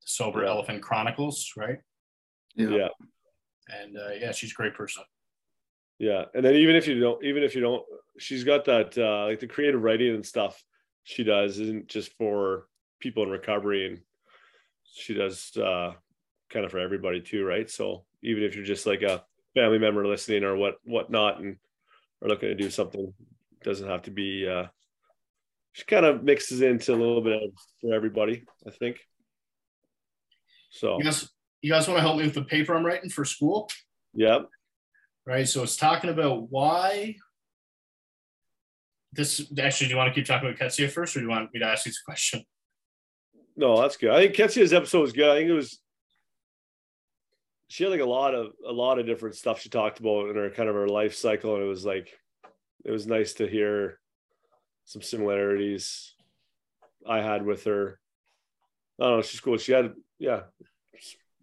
Sober 0.00 0.42
Yeah. 0.42 0.50
Elephant 0.50 0.82
Chronicles, 0.82 1.52
right? 1.56 1.78
Yeah. 2.54 2.88
And 3.68 3.98
uh, 3.98 4.12
yeah, 4.18 4.32
she's 4.32 4.52
a 4.52 4.54
great 4.54 4.74
person. 4.74 5.02
Yeah, 5.98 6.24
and 6.34 6.42
then 6.44 6.54
even 6.54 6.76
if 6.76 6.86
you 6.88 6.98
don't, 6.98 7.22
even 7.24 7.42
if 7.42 7.54
you 7.54 7.60
don't, 7.60 7.82
she's 8.18 8.44
got 8.44 8.64
that 8.66 8.96
uh, 8.96 9.26
like 9.26 9.40
the 9.40 9.46
creative 9.46 9.82
writing 9.82 10.14
and 10.14 10.24
stuff 10.24 10.62
she 11.04 11.24
does 11.24 11.58
isn't 11.58 11.88
just 11.88 12.12
for 12.16 12.68
people 13.00 13.22
in 13.24 13.28
recovery, 13.30 13.86
and 13.86 14.00
she 14.84 15.12
does 15.12 15.54
uh, 15.56 15.92
kind 16.48 16.64
of 16.64 16.70
for 16.70 16.78
everybody 16.78 17.20
too, 17.20 17.44
right? 17.44 17.68
So 17.68 18.05
even 18.22 18.42
if 18.42 18.54
you're 18.54 18.64
just 18.64 18.86
like 18.86 19.02
a 19.02 19.24
family 19.54 19.78
member 19.78 20.06
listening 20.06 20.44
or 20.44 20.56
what 20.56 20.76
whatnot, 20.84 21.40
and 21.40 21.56
are 22.22 22.28
looking 22.28 22.48
to 22.48 22.54
do 22.54 22.70
something, 22.70 23.12
it 23.60 23.64
doesn't 23.64 23.88
have 23.88 24.02
to 24.02 24.10
be. 24.10 24.48
Uh, 24.48 24.66
she 25.72 25.84
kind 25.84 26.06
of 26.06 26.24
mixes 26.24 26.62
into 26.62 26.92
a 26.92 26.96
little 26.96 27.20
bit 27.20 27.42
of 27.42 27.50
for 27.80 27.94
everybody, 27.94 28.44
I 28.66 28.70
think. 28.70 28.98
So 30.70 30.98
You 30.98 31.04
guys, 31.04 31.28
you 31.62 31.70
guys 31.70 31.86
want 31.86 31.98
to 31.98 32.02
help 32.02 32.16
me 32.16 32.24
with 32.24 32.34
the 32.34 32.44
paper 32.44 32.74
I'm 32.74 32.84
writing 32.84 33.10
for 33.10 33.24
school, 33.24 33.68
yep 34.14 34.48
right? 35.26 35.46
So 35.46 35.64
it's 35.64 35.76
talking 35.76 36.08
about 36.08 36.50
why. 36.50 37.16
This 39.12 39.40
actually, 39.58 39.88
do 39.88 39.92
you 39.92 39.96
want 39.96 40.12
to 40.12 40.14
keep 40.14 40.26
talking 40.26 40.48
about 40.48 40.60
Ketsia 40.60 40.90
first, 40.90 41.16
or 41.16 41.20
do 41.20 41.24
you 41.24 41.30
want 41.30 41.52
me 41.52 41.60
to 41.60 41.66
ask 41.66 41.86
you 41.86 41.90
this 41.90 42.02
question? 42.02 42.44
No, 43.56 43.80
that's 43.80 43.96
good. 43.96 44.10
I 44.10 44.22
think 44.22 44.36
Ketsia's 44.36 44.72
episode 44.72 45.00
was 45.00 45.12
good. 45.12 45.28
I 45.28 45.36
think 45.36 45.48
it 45.48 45.54
was 45.54 45.80
she 47.68 47.84
had 47.84 47.90
like 47.90 48.00
a 48.00 48.04
lot 48.04 48.34
of 48.34 48.52
a 48.66 48.72
lot 48.72 48.98
of 48.98 49.06
different 49.06 49.34
stuff 49.34 49.60
she 49.60 49.68
talked 49.68 50.00
about 50.00 50.30
in 50.30 50.36
her 50.36 50.50
kind 50.50 50.68
of 50.68 50.74
her 50.74 50.88
life 50.88 51.14
cycle, 51.14 51.54
and 51.54 51.64
it 51.64 51.68
was 51.68 51.84
like 51.84 52.16
it 52.84 52.90
was 52.90 53.06
nice 53.06 53.34
to 53.34 53.46
hear 53.46 53.98
some 54.84 55.02
similarities 55.02 56.14
I 57.08 57.20
had 57.20 57.44
with 57.44 57.64
her. 57.64 57.98
I 59.00 59.04
don't 59.04 59.16
know, 59.16 59.22
she's 59.22 59.40
cool. 59.40 59.58
She 59.58 59.72
had 59.72 59.94
yeah, 60.18 60.42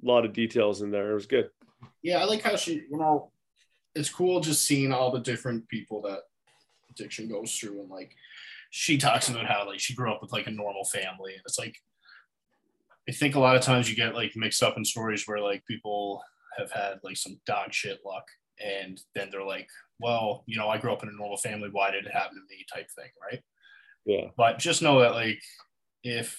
a 0.04 0.06
lot 0.06 0.26
of 0.26 0.34
details 0.34 0.82
in 0.82 0.92
there. 0.92 1.12
It 1.12 1.16
was 1.16 1.28
good. 1.28 1.50
Yeah, 2.02 2.20
I 2.20 2.26
like 2.26 2.42
how 2.42 2.56
she, 2.56 2.84
you 2.90 2.98
know, 2.98 3.32
it's 3.96 4.10
cool 4.10 4.40
just 4.40 4.66
seeing 4.66 4.92
all 4.92 5.12
the 5.12 5.20
different 5.20 5.68
people 5.68 6.02
that 6.04 6.20
addiction 6.90 7.30
goes 7.30 7.56
through. 7.56 7.82
And 7.82 7.90
like, 7.90 8.16
she 8.72 8.98
talks 8.98 9.30
about 9.30 9.46
how 9.46 9.68
like 9.68 9.80
she 9.80 9.96
grew 9.96 10.12
up 10.12 10.22
with 10.22 10.34
like 10.34 10.48
a 10.48 10.52
normal 10.52 10.86
family. 10.86 11.34
And 11.34 11.42
it's 11.46 11.60
like, 11.60 11.78
I 13.08 13.12
think 13.12 13.36
a 13.36 13.40
lot 13.40 13.56
of 13.56 13.62
times 13.62 13.90
you 13.90 13.96
get 13.96 14.16
like 14.16 14.34
mixed 14.36 14.64
up 14.64 14.78
in 14.78 14.86
stories 14.86 15.28
where 15.28 15.40
like 15.40 15.66
people 15.66 16.24
have 16.58 16.72
had 16.72 17.00
like 17.04 17.18
some 17.18 17.40
dog 17.46 17.74
shit 17.74 18.00
luck. 18.06 18.26
And 18.64 19.02
then 19.16 19.30
they're 19.32 19.44
like, 19.44 19.68
well, 20.00 20.44
you 20.46 20.58
know, 20.58 20.70
I 20.70 20.78
grew 20.78 20.94
up 20.94 21.04
in 21.04 21.10
a 21.10 21.14
normal 21.14 21.38
family. 21.38 21.70
Why 21.72 21.92
did 21.92 22.06
it 22.06 22.14
happen 22.14 22.36
to 22.36 22.42
me? 22.50 22.66
Type 22.72 22.88
thing. 22.96 23.10
Right. 23.22 23.42
Yeah. 24.06 24.30
But 24.38 24.60
just 24.60 24.82
know 24.82 25.00
that 25.00 25.14
like, 25.14 25.42
if 26.04 26.38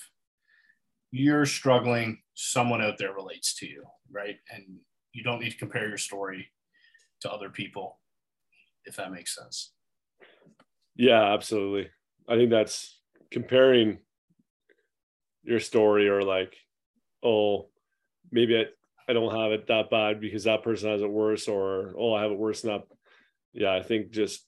you're 1.11 1.47
struggling, 1.47 2.23
someone 2.35 2.83
out 2.83 2.99
there 2.99 3.13
relates 3.13 3.55
to 3.57 3.67
you. 3.67 3.85
Right. 4.11 4.37
And 4.51 4.79
you 5.13 5.23
don't 5.23 5.41
need 5.41 5.51
to 5.51 5.59
compare 5.59 5.89
your 5.89 5.99
story 5.99 6.51
to 7.21 7.31
other 7.31 7.51
people, 7.51 7.99
if 8.85 8.97
that 8.97 9.13
makes 9.13 9.35
sense. 9.35 9.73
Yeah, 10.97 11.33
absolutely. 11.35 11.91
I 12.29 12.37
think 12.37 12.51
that's 12.51 13.01
comparing 13.31 13.99
your 15.45 15.61
story 15.61 16.09
or 16.09 16.23
like, 16.23 16.57
oh, 17.23 17.69
maybe 18.33 18.57
I, 18.59 18.65
I 19.09 19.13
don't 19.13 19.35
have 19.35 19.53
it 19.53 19.67
that 19.69 19.91
bad 19.91 20.21
because 20.21 20.45
that 20.45 20.63
person 20.63 20.91
has 20.91 21.03
it 21.03 21.11
worse, 21.11 21.47
or 21.49 21.95
oh, 21.99 22.15
I 22.15 22.23
have 22.23 22.33
it 22.33 22.39
worse 22.39 22.63
than 22.63 22.73
that. 22.73 22.85
Yeah, 23.53 23.73
I 23.73 23.83
think 23.83 24.11
just 24.11 24.45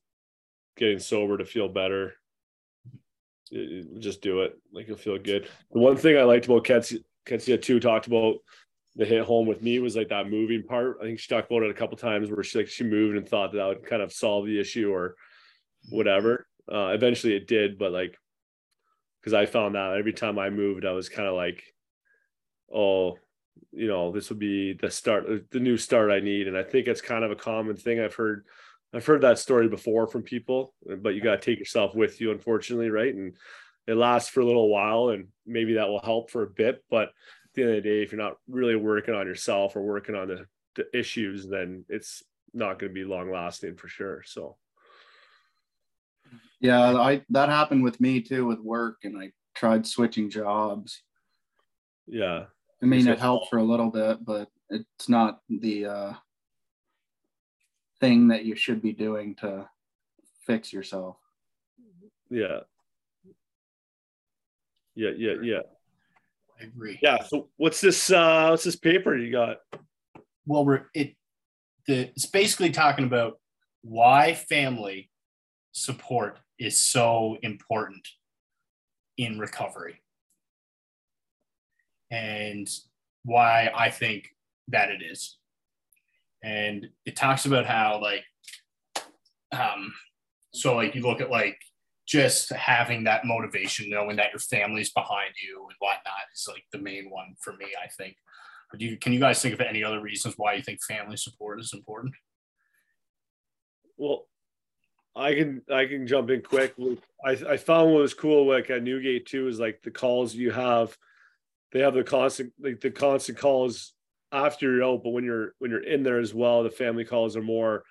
getting 0.76 0.98
sober 0.98 1.38
to 1.38 1.44
feel 1.44 1.68
better. 1.68 2.14
it- 3.52 3.72
it- 3.94 4.00
just 4.00 4.22
do 4.22 4.42
it. 4.42 4.58
Like 4.72 4.88
you'll 4.88 4.96
feel 4.96 5.18
good. 5.18 5.48
The 5.72 5.78
one 5.78 5.96
thing 5.96 6.16
I 6.18 6.22
liked 6.24 6.46
about 6.46 6.64
Ketsia, 6.64 6.98
Ketsia 7.26 7.60
too 7.62 7.78
talked 7.80 8.06
about 8.08 8.36
the 8.96 9.04
hit 9.04 9.22
home 9.22 9.46
with 9.46 9.62
me 9.62 9.78
was 9.78 9.94
like 9.94 10.08
that 10.08 10.28
moving 10.28 10.62
part. 10.64 10.98
I 11.00 11.04
think 11.04 11.18
she 11.20 11.28
talked 11.28 11.50
about 11.50 11.62
it 11.62 11.70
a 11.70 11.74
couple 11.74 11.96
times 11.96 12.30
where 12.30 12.42
she 12.42 12.58
like 12.58 12.68
she 12.68 12.82
moved 12.82 13.16
and 13.16 13.28
thought 13.28 13.52
that, 13.52 13.58
that 13.58 13.66
would 13.68 13.86
kind 13.86 14.02
of 14.02 14.12
solve 14.12 14.46
the 14.46 14.58
issue 14.58 14.90
or 14.92 15.14
whatever. 15.90 16.46
Uh, 16.70 16.88
eventually 16.88 17.34
it 17.36 17.46
did, 17.46 17.78
but 17.78 17.92
like, 17.92 18.16
because 19.26 19.34
I 19.34 19.46
found 19.46 19.74
that 19.74 19.96
every 19.98 20.12
time 20.12 20.38
I 20.38 20.50
moved, 20.50 20.86
I 20.86 20.92
was 20.92 21.08
kind 21.08 21.26
of 21.26 21.34
like, 21.34 21.64
oh, 22.72 23.18
you 23.72 23.88
know, 23.88 24.12
this 24.12 24.28
would 24.28 24.38
be 24.38 24.74
the 24.74 24.88
start, 24.88 25.50
the 25.50 25.58
new 25.58 25.76
start 25.76 26.12
I 26.12 26.20
need. 26.20 26.46
And 26.46 26.56
I 26.56 26.62
think 26.62 26.86
it's 26.86 27.00
kind 27.00 27.24
of 27.24 27.32
a 27.32 27.36
common 27.36 27.74
thing. 27.74 27.98
I've 27.98 28.14
heard, 28.14 28.44
I've 28.94 29.04
heard 29.04 29.22
that 29.22 29.40
story 29.40 29.68
before 29.68 30.06
from 30.06 30.22
people, 30.22 30.74
but 31.02 31.16
you 31.16 31.20
got 31.20 31.42
to 31.42 31.44
take 31.44 31.58
yourself 31.58 31.92
with 31.92 32.20
you, 32.20 32.30
unfortunately, 32.30 32.88
right? 32.88 33.12
And 33.12 33.34
it 33.88 33.96
lasts 33.96 34.30
for 34.30 34.42
a 34.42 34.46
little 34.46 34.68
while, 34.68 35.08
and 35.08 35.26
maybe 35.44 35.74
that 35.74 35.88
will 35.88 36.02
help 36.04 36.30
for 36.30 36.44
a 36.44 36.50
bit. 36.50 36.84
But 36.88 37.08
at 37.08 37.54
the 37.54 37.62
end 37.62 37.70
of 37.70 37.82
the 37.82 37.90
day, 37.90 38.02
if 38.04 38.12
you're 38.12 38.22
not 38.22 38.36
really 38.48 38.76
working 38.76 39.14
on 39.14 39.26
yourself 39.26 39.74
or 39.74 39.82
working 39.82 40.14
on 40.14 40.28
the, 40.28 40.46
the 40.76 40.86
issues, 40.96 41.48
then 41.48 41.84
it's 41.88 42.22
not 42.54 42.78
going 42.78 42.90
to 42.90 42.94
be 42.94 43.02
long 43.02 43.32
lasting 43.32 43.74
for 43.74 43.88
sure. 43.88 44.22
So. 44.24 44.56
Yeah, 46.60 46.96
I 46.96 47.22
that 47.30 47.48
happened 47.48 47.84
with 47.84 48.00
me 48.00 48.20
too 48.20 48.46
with 48.46 48.60
work, 48.60 48.98
and 49.04 49.18
I 49.18 49.32
tried 49.54 49.86
switching 49.86 50.30
jobs. 50.30 51.02
Yeah. 52.06 52.44
I 52.82 52.86
mean, 52.86 53.08
it 53.08 53.18
helped 53.18 53.48
for 53.48 53.56
a 53.56 53.64
little 53.64 53.90
bit, 53.90 54.24
but 54.24 54.48
it's 54.70 55.08
not 55.08 55.40
the 55.48 55.86
uh, 55.86 56.12
thing 58.00 58.28
that 58.28 58.44
you 58.44 58.54
should 58.54 58.82
be 58.82 58.92
doing 58.92 59.34
to 59.36 59.68
fix 60.46 60.72
yourself. 60.72 61.16
Yeah. 62.30 62.60
Yeah, 64.94 65.10
yeah, 65.16 65.34
yeah. 65.42 65.60
I 66.60 66.64
agree. 66.64 66.98
Yeah. 67.02 67.22
So 67.22 67.48
what's 67.56 67.80
this 67.80 68.10
uh 68.10 68.48
what's 68.48 68.64
this 68.64 68.76
paper 68.76 69.16
you 69.16 69.30
got? 69.30 69.58
Well, 70.46 70.64
we're 70.64 70.86
it 70.94 71.14
the 71.86 72.08
it's 72.08 72.26
basically 72.26 72.70
talking 72.70 73.04
about 73.04 73.38
why 73.82 74.34
family 74.34 75.10
support 75.72 76.38
is 76.58 76.78
so 76.78 77.36
important 77.42 78.06
in 79.16 79.38
recovery 79.38 80.02
and 82.10 82.68
why 83.24 83.70
I 83.74 83.90
think 83.90 84.28
that 84.68 84.90
it 84.90 85.02
is. 85.02 85.38
And 86.42 86.88
it 87.04 87.16
talks 87.16 87.46
about 87.46 87.66
how 87.66 88.00
like 88.00 88.24
um 89.52 89.92
so 90.52 90.76
like 90.76 90.94
you 90.94 91.02
look 91.02 91.20
at 91.20 91.30
like 91.30 91.58
just 92.06 92.52
having 92.52 93.04
that 93.04 93.24
motivation, 93.24 93.90
knowing 93.90 94.16
that 94.16 94.30
your 94.30 94.38
family's 94.38 94.92
behind 94.92 95.34
you 95.42 95.66
and 95.68 95.76
whatnot 95.80 96.14
is 96.34 96.46
like 96.48 96.62
the 96.72 96.78
main 96.78 97.10
one 97.10 97.34
for 97.40 97.52
me, 97.54 97.66
I 97.82 97.88
think. 97.88 98.16
But 98.70 98.80
do 98.80 98.86
you, 98.86 98.96
can 98.96 99.12
you 99.12 99.18
guys 99.18 99.42
think 99.42 99.54
of 99.54 99.60
any 99.60 99.82
other 99.82 100.00
reasons 100.00 100.34
why 100.36 100.54
you 100.54 100.62
think 100.62 100.82
family 100.82 101.16
support 101.16 101.60
is 101.60 101.72
important? 101.72 102.14
Well, 103.96 104.26
I 105.16 105.34
can 105.34 105.62
I 105.72 105.86
can 105.86 106.06
jump 106.06 106.28
in 106.30 106.42
quick. 106.42 106.74
I, 107.24 107.30
I 107.30 107.56
found 107.56 107.92
what 107.92 108.02
was 108.02 108.12
cool 108.12 108.46
like 108.46 108.68
at 108.68 108.82
Newgate 108.82 109.26
too 109.26 109.48
is 109.48 109.58
like 109.58 109.80
the 109.82 109.90
calls 109.90 110.34
you 110.34 110.50
have. 110.50 110.96
They 111.72 111.80
have 111.80 111.94
the 111.94 112.04
constant 112.04 112.52
like 112.60 112.80
the 112.80 112.90
constant 112.90 113.38
calls 113.38 113.94
after 114.30 114.70
you're 114.70 114.84
out, 114.84 115.02
but 115.02 115.10
when 115.10 115.24
you're 115.24 115.54
when 115.58 115.70
you're 115.70 115.82
in 115.82 116.02
there 116.02 116.20
as 116.20 116.34
well, 116.34 116.62
the 116.62 116.70
family 116.70 117.04
calls 117.04 117.34
are 117.34 117.42
more 117.42 117.82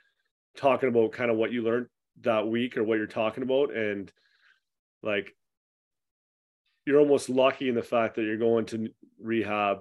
talking 0.56 0.88
about 0.88 1.14
kind 1.14 1.32
of 1.32 1.38
what 1.38 1.52
you 1.52 1.64
learned 1.64 1.88
that 2.22 2.48
week 2.48 2.78
or 2.78 2.84
what 2.84 2.98
you're 2.98 3.08
talking 3.08 3.44
about 3.44 3.76
and 3.76 4.12
like 5.04 5.36
you're 6.86 7.00
almost 7.00 7.30
lucky 7.30 7.68
in 7.68 7.76
the 7.76 7.84
fact 7.84 8.16
that 8.16 8.24
you're 8.24 8.38
going 8.38 8.66
to 8.66 8.90
rehab 9.20 9.80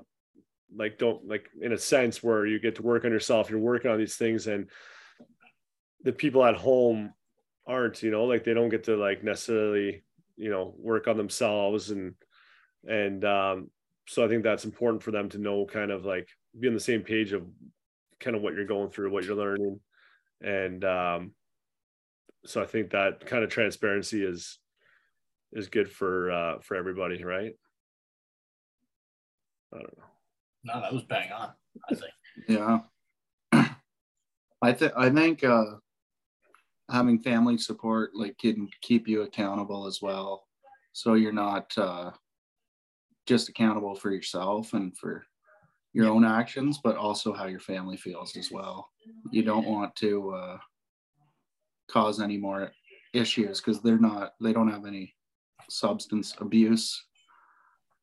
like 0.74 0.98
don't 0.98 1.28
like 1.28 1.48
in 1.60 1.72
a 1.72 1.78
sense 1.78 2.22
where 2.22 2.44
you 2.44 2.58
get 2.58 2.74
to 2.74 2.82
work 2.82 3.04
on 3.04 3.12
yourself 3.12 3.48
you're 3.48 3.60
working 3.60 3.90
on 3.90 3.98
these 3.98 4.16
things 4.16 4.48
and 4.48 4.68
the 6.02 6.12
people 6.12 6.44
at 6.44 6.56
home 6.56 7.12
aren't 7.66 8.02
you 8.02 8.11
know 8.11 8.25
like 8.25 8.44
they 8.44 8.54
don't 8.54 8.68
get 8.68 8.85
to 8.85 8.97
like 8.97 9.25
necessarily 9.25 10.02
you 10.37 10.50
know 10.50 10.75
work 10.78 11.09
on 11.09 11.16
themselves 11.16 11.90
and 11.90 12.14
and 12.87 13.25
um 13.25 13.71
so 14.06 14.25
i 14.25 14.28
think 14.28 14.42
that's 14.42 14.64
important 14.64 15.02
for 15.02 15.11
them 15.11 15.28
to 15.28 15.38
know 15.38 15.64
kind 15.64 15.90
of 15.90 16.04
like 16.04 16.28
be 16.59 16.68
on 16.68 16.75
the 16.75 16.80
same 16.80 17.02
page 17.02 17.33
of 17.33 17.47
kind 18.21 18.37
of 18.37 18.42
what 18.42 18.54
you're 18.54 18.66
going 18.66 18.90
through 18.90 19.11
what 19.11 19.25
you're 19.25 19.37
learning 19.37 19.80
and 20.42 20.85
um 20.85 21.33
so 22.47 22.62
I 22.62 22.66
think 22.66 22.90
that 22.90 23.25
kind 23.26 23.42
of 23.42 23.50
transparency 23.50 24.25
is 24.25 24.59
is 25.52 25.68
good 25.68 25.90
for 25.90 26.30
uh, 26.30 26.59
for 26.61 26.76
everybody, 26.76 27.23
right? 27.25 27.52
I 29.73 29.78
don't 29.78 29.99
know. 29.99 30.04
No, 30.64 30.80
that 30.80 30.92
was 30.92 31.02
bang 31.04 31.33
on. 31.33 31.50
I 31.90 31.94
think. 31.94 32.12
Yeah, 32.49 32.80
I 34.62 34.73
think 34.73 34.92
I 34.97 35.11
think 35.11 35.44
uh, 35.44 35.64
having 36.90 37.18
family 37.18 37.58
support 37.58 38.10
like 38.14 38.36
can 38.38 38.68
keep 38.82 39.08
you 39.08 39.23
accountable 39.23 39.86
as 39.86 40.00
well, 40.02 40.44
so 40.92 41.14
you're 41.14 41.32
not 41.32 41.73
uh, 41.78 42.10
just 43.26 43.49
accountable 43.49 43.94
for 43.94 44.10
yourself 44.10 44.75
and 44.75 44.97
for 44.97 45.25
your 45.92 46.08
own 46.08 46.25
actions, 46.25 46.80
but 46.82 46.97
also 46.97 47.32
how 47.32 47.47
your 47.47 47.60
family 47.60 47.97
feels 47.97 48.36
as 48.36 48.50
well. 48.50 48.90
You 49.30 49.42
don't 49.42 49.66
want 49.66 49.94
to. 49.97 50.30
Uh, 50.30 50.58
cause 51.90 52.20
any 52.20 52.36
more 52.36 52.73
issues 53.12 53.60
because 53.60 53.80
they're 53.80 53.99
not 53.99 54.34
they 54.40 54.52
don't 54.52 54.70
have 54.70 54.86
any 54.86 55.14
substance 55.68 56.34
abuse 56.40 57.04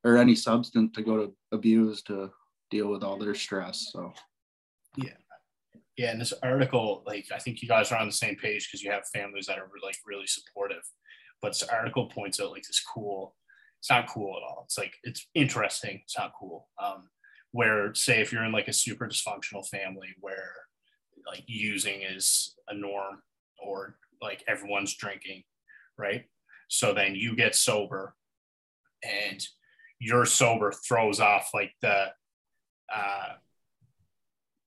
or 0.04 0.18
any 0.18 0.36
substance 0.36 0.92
to 0.96 1.02
go 1.02 1.18
to 1.18 1.34
abuse 1.52 2.02
to 2.02 2.32
deal 2.70 2.88
with 2.88 3.04
all 3.04 3.18
their 3.18 3.36
stress 3.36 3.90
so 3.92 4.14
yeah 5.98 6.12
and 6.12 6.22
this 6.22 6.34
article 6.44 7.04
like 7.06 7.26
i 7.34 7.38
think 7.38 7.62
you 7.62 7.68
guys 7.68 7.92
are 7.92 8.00
on 8.00 8.08
the 8.08 8.14
same 8.14 8.36
page 8.36 8.68
because 8.68 8.84
you 8.84 8.92
have 8.92 9.04
families 9.14 9.46
that 9.46 9.58
are 9.58 9.70
like 9.84 9.98
really 10.06 10.28
supportive. 10.28 10.84
But 11.42 11.54
this 11.54 11.64
article 11.64 12.06
points 12.08 12.40
out 12.40 12.52
like 12.52 12.64
this 12.64 12.84
cool 12.94 13.36
it's 13.80 13.90
not 13.90 14.08
cool 14.08 14.38
at 14.38 14.44
all. 14.44 14.62
It's 14.66 14.78
like 14.78 14.94
it's 15.04 15.28
interesting 15.34 16.02
it's 16.04 16.18
not 16.18 16.34
cool. 16.40 16.68
Um 16.82 17.10
where 17.52 17.94
say 17.94 18.22
if 18.22 18.32
you're 18.32 18.46
in 18.46 18.52
like 18.52 18.68
a 18.68 18.74
super 18.74 19.08
dysfunctional 19.08 19.68
family 19.68 20.10
where 20.20 20.54
like 21.28 21.44
using 21.48 22.02
is 22.02 22.56
a 22.70 22.76
norm 22.76 23.22
or 23.60 23.98
like 24.22 24.44
everyone's 24.48 24.96
drinking, 24.96 25.44
right? 25.98 26.26
So 26.68 26.94
then 26.94 27.16
you 27.16 27.36
get 27.36 27.56
sober 27.56 28.16
and 29.04 29.46
your 30.00 30.26
sober 30.26 30.72
throws 30.72 31.20
off 31.20 31.50
like 31.54 31.74
the 31.82 32.08
uh, 32.94 33.34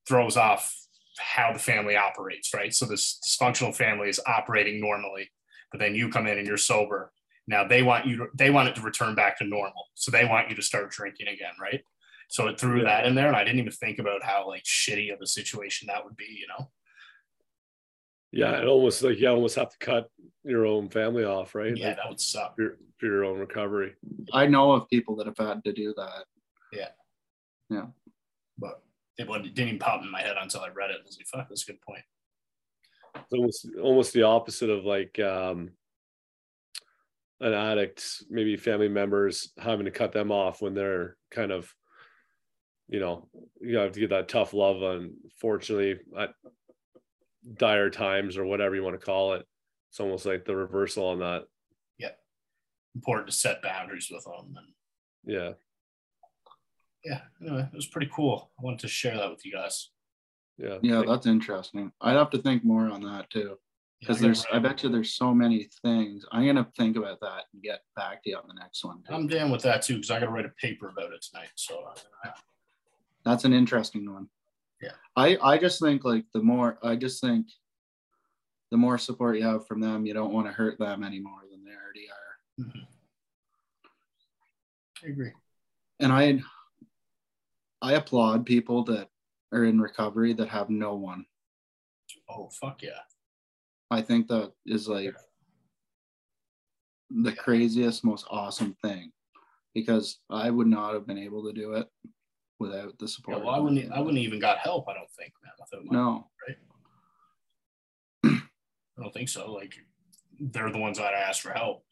throws 0.07 0.37
off 0.37 0.73
how 1.19 1.53
the 1.53 1.59
family 1.59 1.95
operates, 1.95 2.53
right? 2.53 2.73
So 2.73 2.85
this 2.85 3.19
dysfunctional 3.25 3.75
family 3.75 4.09
is 4.09 4.19
operating 4.25 4.79
normally, 4.79 5.29
but 5.71 5.79
then 5.79 5.95
you 5.95 6.09
come 6.09 6.27
in 6.27 6.37
and 6.37 6.47
you're 6.47 6.57
sober. 6.57 7.11
Now 7.47 7.67
they 7.67 7.83
want 7.83 8.05
you 8.05 8.17
to, 8.17 8.27
they 8.33 8.49
want 8.49 8.69
it 8.69 8.75
to 8.75 8.81
return 8.81 9.15
back 9.15 9.37
to 9.39 9.45
normal. 9.45 9.85
So 9.93 10.11
they 10.11 10.25
want 10.25 10.49
you 10.49 10.55
to 10.55 10.61
start 10.61 10.91
drinking 10.91 11.27
again, 11.27 11.53
right? 11.61 11.81
So 12.27 12.47
it 12.47 12.59
threw 12.59 12.83
that 12.83 13.05
in 13.05 13.13
there, 13.13 13.27
and 13.27 13.35
I 13.35 13.43
didn't 13.43 13.59
even 13.59 13.71
think 13.71 13.99
about 13.99 14.23
how 14.23 14.47
like 14.47 14.63
shitty 14.63 15.13
of 15.13 15.21
a 15.21 15.27
situation 15.27 15.87
that 15.87 16.03
would 16.03 16.17
be, 16.17 16.25
you 16.27 16.47
know 16.47 16.69
yeah, 18.35 18.59
it 18.59 18.67
almost 18.67 19.01
like 19.01 19.17
you 19.17 19.29
almost 19.29 19.55
have 19.55 19.69
to 19.69 19.77
cut 19.77 20.09
your 20.43 20.65
own 20.65 20.89
family 20.89 21.23
off, 21.23 21.55
right? 21.55 21.75
Yeah, 21.75 21.93
that 21.93 22.09
would 22.09 22.19
suck 22.19 22.57
for 22.57 22.61
your, 22.61 22.77
for 22.97 23.05
your 23.05 23.23
own 23.23 23.39
recovery. 23.39 23.95
I 24.33 24.45
know 24.45 24.73
of 24.73 24.89
people 24.89 25.15
that 25.15 25.27
have 25.27 25.37
had 25.37 25.63
to 25.63 25.71
do 25.71 25.93
that. 25.95 26.25
Yeah, 26.73 26.89
yeah, 27.69 27.85
but 28.04 28.04
it 29.17 29.27
didn't 29.27 29.59
even 29.59 29.79
pop 29.79 30.03
in 30.03 30.11
my 30.11 30.21
head 30.21 30.35
until 30.39 30.61
I 30.61 30.69
read 30.69 30.91
it. 30.91 30.97
I 31.01 31.05
was 31.05 31.17
like, 31.17 31.27
"Fuck, 31.27 31.49
that's 31.49 31.63
a 31.63 31.71
good 31.71 31.81
point." 31.81 32.03
It's 33.15 33.33
almost 33.33 33.67
almost 33.81 34.13
the 34.13 34.23
opposite 34.23 34.69
of 34.69 34.85
like 34.85 35.19
um, 35.19 35.71
an 37.39 37.53
addict, 37.53 38.23
maybe 38.29 38.57
family 38.57 38.89
members 38.89 39.51
having 39.57 39.85
to 39.85 39.91
cut 39.91 40.11
them 40.11 40.31
off 40.31 40.61
when 40.61 40.73
they're 40.73 41.17
kind 41.31 41.51
of, 41.51 41.73
you 42.87 42.99
know, 42.99 43.27
you 43.61 43.77
have 43.77 43.93
to 43.93 43.99
get 43.99 44.09
that 44.09 44.27
tough 44.27 44.53
love. 44.53 44.81
Unfortunately, 44.81 45.99
I, 46.17 46.27
dire 47.53 47.89
times 47.89 48.37
or 48.37 48.45
whatever 48.45 48.75
you 48.75 48.83
want 48.83 48.99
to 48.99 49.05
call 49.05 49.33
it. 49.33 49.45
It's 49.89 49.99
almost 49.99 50.25
like 50.25 50.45
the 50.45 50.55
reversal 50.55 51.07
on 51.07 51.19
that. 51.19 51.43
Yeah. 51.97 52.11
Important 52.95 53.27
to 53.27 53.33
set 53.33 53.61
boundaries 53.61 54.09
with 54.11 54.23
them. 54.25 54.55
And 54.57 55.33
yeah. 55.33 55.51
Yeah. 57.05 57.21
Anyway, 57.41 57.67
it 57.71 57.75
was 57.75 57.87
pretty 57.87 58.09
cool. 58.13 58.51
I 58.59 58.63
wanted 58.63 58.79
to 58.79 58.87
share 58.87 59.15
that 59.15 59.29
with 59.29 59.45
you 59.45 59.53
guys. 59.53 59.91
Yeah. 60.57 60.77
Yeah, 60.81 61.03
that's 61.07 61.27
interesting. 61.27 61.91
I'd 62.01 62.15
have 62.15 62.31
to 62.31 62.41
think 62.41 62.65
more 62.65 62.89
on 62.89 63.01
that 63.03 63.29
too. 63.29 63.57
Because 64.01 64.17
yeah, 64.19 64.27
there's, 64.27 64.45
I 64.51 64.59
bet 64.59 64.83
you 64.83 64.89
there's 64.89 65.13
so 65.13 65.33
many 65.33 65.69
things. 65.81 66.25
I'm 66.31 66.45
gonna 66.45 66.67
think 66.77 66.97
about 66.97 67.19
that 67.21 67.43
and 67.53 67.63
get 67.63 67.79
back 67.95 68.23
to 68.23 68.31
you 68.31 68.37
on 68.37 68.47
the 68.47 68.59
next 68.59 68.83
one. 68.83 69.03
Too. 69.03 69.13
I'm 69.13 69.27
down 69.27 69.51
with 69.51 69.61
that 69.63 69.83
too 69.83 69.95
because 69.95 70.11
I 70.11 70.19
got 70.19 70.25
to 70.25 70.31
write 70.31 70.45
a 70.45 70.53
paper 70.61 70.89
about 70.89 71.13
it 71.13 71.25
tonight. 71.31 71.49
So 71.55 71.81
uh, 72.25 72.29
that's 73.23 73.45
an 73.45 73.53
interesting 73.53 74.11
one 74.11 74.27
yeah 74.81 74.91
i 75.15 75.37
i 75.41 75.57
just 75.57 75.81
think 75.81 76.03
like 76.03 76.25
the 76.33 76.41
more 76.41 76.77
i 76.83 76.95
just 76.95 77.21
think 77.21 77.47
the 78.71 78.77
more 78.77 78.97
support 78.97 79.37
you 79.37 79.43
have 79.43 79.65
from 79.67 79.79
them 79.79 80.05
you 80.05 80.13
don't 80.13 80.33
want 80.33 80.47
to 80.47 80.53
hurt 80.53 80.77
them 80.79 81.03
any 81.03 81.19
more 81.19 81.41
than 81.49 81.63
they 81.63 81.71
already 81.71 82.07
are 82.09 82.65
mm-hmm. 82.65 82.79
i 85.03 85.09
agree 85.09 85.31
and 85.99 86.11
i 86.11 86.39
i 87.81 87.93
applaud 87.93 88.45
people 88.45 88.83
that 88.83 89.07
are 89.53 89.65
in 89.65 89.79
recovery 89.79 90.33
that 90.33 90.49
have 90.49 90.69
no 90.69 90.95
one 90.95 91.25
oh 92.29 92.49
fuck 92.49 92.81
yeah 92.81 93.01
i 93.91 94.01
think 94.01 94.27
that 94.27 94.51
is 94.65 94.87
like 94.87 95.15
the 97.09 97.29
yeah. 97.29 97.35
craziest 97.35 98.03
most 98.03 98.25
awesome 98.29 98.75
thing 98.81 99.11
because 99.73 100.19
i 100.29 100.49
would 100.49 100.67
not 100.67 100.93
have 100.93 101.05
been 101.05 101.17
able 101.17 101.43
to 101.43 101.53
do 101.53 101.73
it 101.73 101.87
without 102.59 102.97
the 102.99 103.07
support. 103.07 103.37
Yeah, 103.37 103.45
well, 103.45 103.55
I 103.55 103.59
wouldn't. 103.59 103.91
I 103.91 103.99
wouldn't 103.99 104.23
even 104.23 104.39
got 104.39 104.59
help. 104.59 104.87
I 104.87 104.93
don't 104.93 105.11
think, 105.11 105.33
man. 105.43 105.53
Without 105.59 105.85
my, 105.85 105.97
no. 105.97 106.27
Right. 106.47 108.41
I 108.97 109.01
don't 109.01 109.13
think 109.13 109.29
so. 109.29 109.51
Like, 109.51 109.73
they're 110.39 110.71
the 110.71 110.77
ones 110.77 110.99
I'd 110.99 111.13
ask 111.13 111.41
for 111.41 111.51
help 111.51 111.83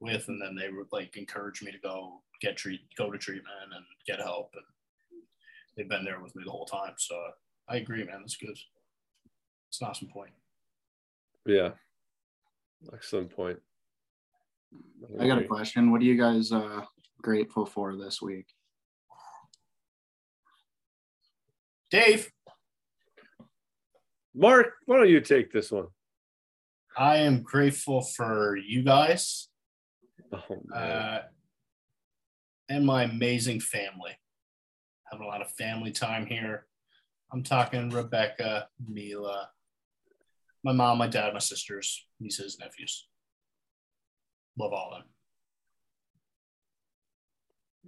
with, 0.00 0.24
and 0.28 0.40
then 0.40 0.54
they 0.54 0.70
would 0.70 0.86
like 0.92 1.16
encourage 1.16 1.62
me 1.62 1.72
to 1.72 1.78
go 1.78 2.22
get 2.40 2.56
treat, 2.56 2.80
go 2.96 3.10
to 3.10 3.18
treatment, 3.18 3.46
and 3.74 3.84
get 4.06 4.20
help. 4.20 4.50
And 4.54 4.64
they've 5.76 5.88
been 5.88 6.04
there 6.04 6.20
with 6.20 6.34
me 6.36 6.42
the 6.44 6.50
whole 6.50 6.66
time. 6.66 6.94
So 6.96 7.20
I 7.68 7.76
agree, 7.76 8.04
man. 8.04 8.20
That's 8.20 8.36
good. 8.36 8.56
It's 9.68 9.80
an 9.80 9.88
awesome 9.88 10.08
point. 10.08 10.32
Yeah. 11.46 11.70
Excellent 12.92 13.34
point. 13.34 13.58
I 15.20 15.26
got 15.26 15.38
a 15.38 15.44
question. 15.44 15.90
What 15.90 16.00
are 16.00 16.04
you 16.04 16.16
guys 16.16 16.52
uh, 16.52 16.82
grateful 17.20 17.66
for 17.66 17.96
this 17.96 18.22
week? 18.22 18.46
Dave, 21.90 22.30
Mark, 24.34 24.72
why 24.86 24.96
don't 24.96 25.10
you 25.10 25.20
take 25.20 25.52
this 25.52 25.70
one? 25.70 25.88
I 26.96 27.18
am 27.18 27.42
grateful 27.42 28.02
for 28.02 28.56
you 28.56 28.82
guys 28.82 29.48
Oh, 30.32 30.62
uh, 30.74 31.22
and 32.68 32.86
my 32.86 33.04
amazing 33.04 33.60
family. 33.60 34.12
Having 35.12 35.26
a 35.26 35.28
lot 35.28 35.42
of 35.42 35.50
family 35.52 35.92
time 35.92 36.24
here. 36.24 36.64
I'm 37.30 37.42
talking 37.42 37.90
Rebecca, 37.90 38.68
Mila, 38.88 39.50
my 40.64 40.72
mom, 40.72 40.96
my 40.98 41.06
dad, 41.06 41.32
my 41.34 41.38
sisters, 41.38 42.06
nieces, 42.18 42.58
nephews. 42.58 43.06
Love 44.58 44.72
all 44.72 44.92
of 44.92 45.00
them. 45.00 45.08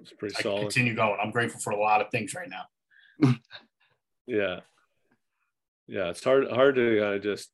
it's 0.02 0.12
pretty 0.12 0.34
I 0.34 0.42
can 0.42 0.50
solid. 0.50 0.60
continue 0.62 0.94
going. 0.94 1.16
I'm 1.22 1.30
grateful 1.30 1.60
for 1.60 1.70
a 1.70 1.80
lot 1.80 2.00
of 2.02 2.10
things 2.10 2.34
right 2.34 2.48
now. 2.48 3.34
Yeah. 4.26 4.60
Yeah, 5.86 6.08
it's 6.08 6.24
hard 6.24 6.50
hard 6.50 6.76
to 6.76 6.98
kind 6.98 7.14
of 7.16 7.22
just 7.22 7.50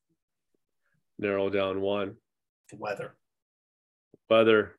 narrow 1.18 1.50
down 1.50 1.80
one. 1.80 2.14
The 2.70 2.76
weather. 2.76 3.16
Weather. 4.28 4.76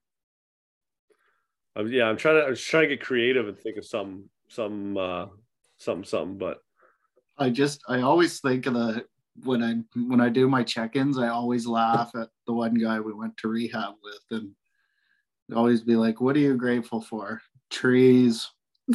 Um, 1.76 1.92
yeah, 1.92 2.06
I'm 2.06 2.16
trying 2.16 2.36
to 2.36 2.46
I'm 2.48 2.56
just 2.56 2.70
trying 2.70 2.88
to 2.88 2.96
get 2.96 3.06
creative 3.06 3.50
and 3.50 3.60
think 3.60 3.76
of 3.76 3.86
some 3.86 4.30
some 4.52 4.98
uh 4.98 5.28
some 5.78 6.04
something, 6.04 6.38
but 6.38 6.62
I 7.38 7.50
just 7.50 7.82
I 7.88 8.02
always 8.02 8.40
think 8.40 8.66
of 8.66 8.74
the 8.74 9.06
when 9.44 9.64
I 9.64 9.76
when 10.08 10.22
I 10.22 10.30
do 10.30 10.48
my 10.48 10.64
check-ins, 10.64 11.18
I 11.18 11.30
always 11.30 11.66
laugh 11.66 12.12
at 12.16 12.30
the 12.46 12.54
one 12.54 12.76
guy 12.76 13.00
we 13.00 13.14
went 13.14 13.38
to 13.38 13.48
rehab 13.48 13.94
with 14.04 14.22
and 14.40 14.52
always 15.56 15.82
be 15.82 15.96
like, 15.96 16.22
What 16.22 16.36
are 16.36 16.40
you 16.40 16.56
grateful 16.56 17.02
for? 17.02 17.42
Trees. 17.70 18.50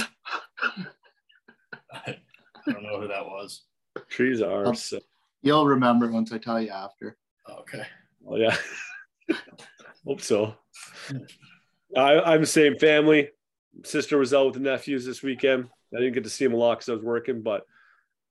I 1.92 2.18
don't 2.66 2.82
know 2.82 3.00
who 3.00 3.08
that 3.08 3.24
was. 3.24 3.62
trees 4.08 4.42
are 4.42 4.74
so 4.74 5.00
You'll 5.42 5.66
remember 5.66 6.10
once 6.10 6.32
I 6.32 6.38
tell 6.38 6.60
you 6.60 6.70
after. 6.70 7.16
Okay. 7.48 7.82
oh, 8.28 8.36
yeah. 8.36 8.56
Hope 10.06 10.20
so. 10.20 10.56
I, 11.96 12.20
I'm 12.20 12.40
the 12.40 12.46
same 12.46 12.76
family. 12.78 13.28
Sister 13.84 14.18
was 14.18 14.32
out 14.32 14.46
with 14.46 14.54
the 14.54 14.60
nephews 14.60 15.04
this 15.04 15.22
weekend. 15.22 15.68
I 15.94 15.98
didn't 15.98 16.14
get 16.14 16.24
to 16.24 16.30
see 16.30 16.44
them 16.44 16.54
a 16.54 16.56
lot 16.56 16.78
because 16.78 16.88
I 16.88 16.94
was 16.94 17.02
working, 17.02 17.42
but 17.42 17.64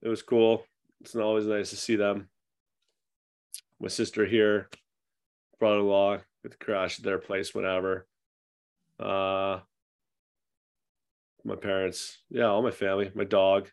it 0.01 0.09
was 0.09 0.21
cool. 0.21 0.65
It's 1.01 1.15
always 1.15 1.45
nice 1.45 1.69
to 1.69 1.75
see 1.75 1.95
them. 1.95 2.29
My 3.79 3.87
sister 3.87 4.25
here, 4.25 4.69
brother-in-law, 5.59 6.17
get 6.43 6.51
to 6.51 6.57
crash 6.57 6.99
at 6.99 7.05
their 7.05 7.19
place 7.19 7.53
whenever. 7.53 8.07
Uh, 8.99 9.59
my 11.43 11.55
parents, 11.55 12.17
yeah, 12.29 12.45
all 12.45 12.63
my 12.63 12.71
family, 12.71 13.11
my 13.13 13.23
dog. 13.23 13.69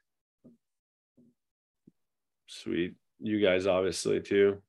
Sweet, 2.46 2.94
you 3.20 3.40
guys 3.40 3.66
obviously 3.66 4.20
too. 4.20 4.60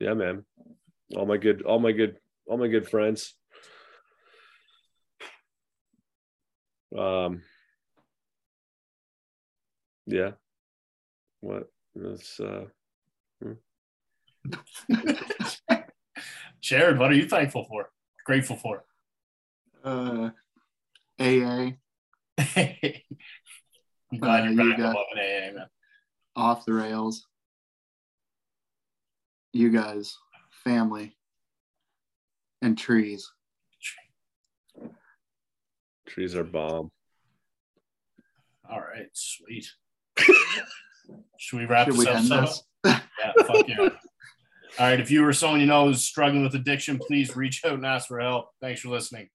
Yeah, 0.00 0.14
man. 0.14 0.44
All 1.14 1.26
my 1.26 1.36
good, 1.36 1.62
all 1.62 1.78
my 1.78 1.92
good, 1.92 2.16
all 2.46 2.56
my 2.58 2.68
good 2.68 2.88
friends. 2.88 3.34
Um. 6.96 7.42
Yeah. 10.06 10.32
What? 11.40 11.68
That's 11.94 12.38
uh. 12.40 12.64
Jared, 16.60 16.98
what 16.98 17.10
are 17.10 17.14
you 17.14 17.28
thankful 17.28 17.64
for? 17.64 17.90
Grateful 18.24 18.56
for? 18.56 18.84
Uh 19.84 20.30
AA 21.18 21.72
I'm 22.56 24.18
glad 24.18 24.44
Uh, 24.46 24.50
you're 24.50 24.56
back 24.68 24.76
to 24.76 24.82
got- 24.82 24.94
loving 24.94 25.18
AA, 25.18 25.52
man. 25.54 25.66
off 26.36 26.64
the 26.64 26.72
rails. 26.72 27.26
You 29.52 29.70
guys, 29.70 30.16
family, 30.64 31.16
and 32.62 32.76
trees. 32.78 33.30
Trees 36.06 36.34
are 36.34 36.44
bomb. 36.44 36.90
All 38.70 38.80
right, 38.80 39.08
sweet. 39.12 39.70
Should 41.38 41.58
we 41.58 41.64
wrap 41.66 41.86
Should 41.86 41.94
this 41.94 42.06
we 42.06 42.08
end 42.08 42.32
episode 42.32 42.42
this? 42.42 42.62
up? 42.84 43.02
Yeah, 43.18 43.32
fuck 43.46 43.68
yeah. 43.68 43.88
All 44.78 44.86
right, 44.86 45.00
if 45.00 45.10
you 45.10 45.24
or 45.24 45.32
someone 45.32 45.60
you 45.60 45.66
know 45.66 45.90
is 45.90 46.04
struggling 46.04 46.42
with 46.42 46.54
addiction, 46.54 46.98
please 46.98 47.36
reach 47.36 47.62
out 47.64 47.74
and 47.74 47.84
ask 47.84 48.08
for 48.08 48.20
help. 48.20 48.48
Thanks 48.60 48.80
for 48.80 48.88
listening. 48.88 49.28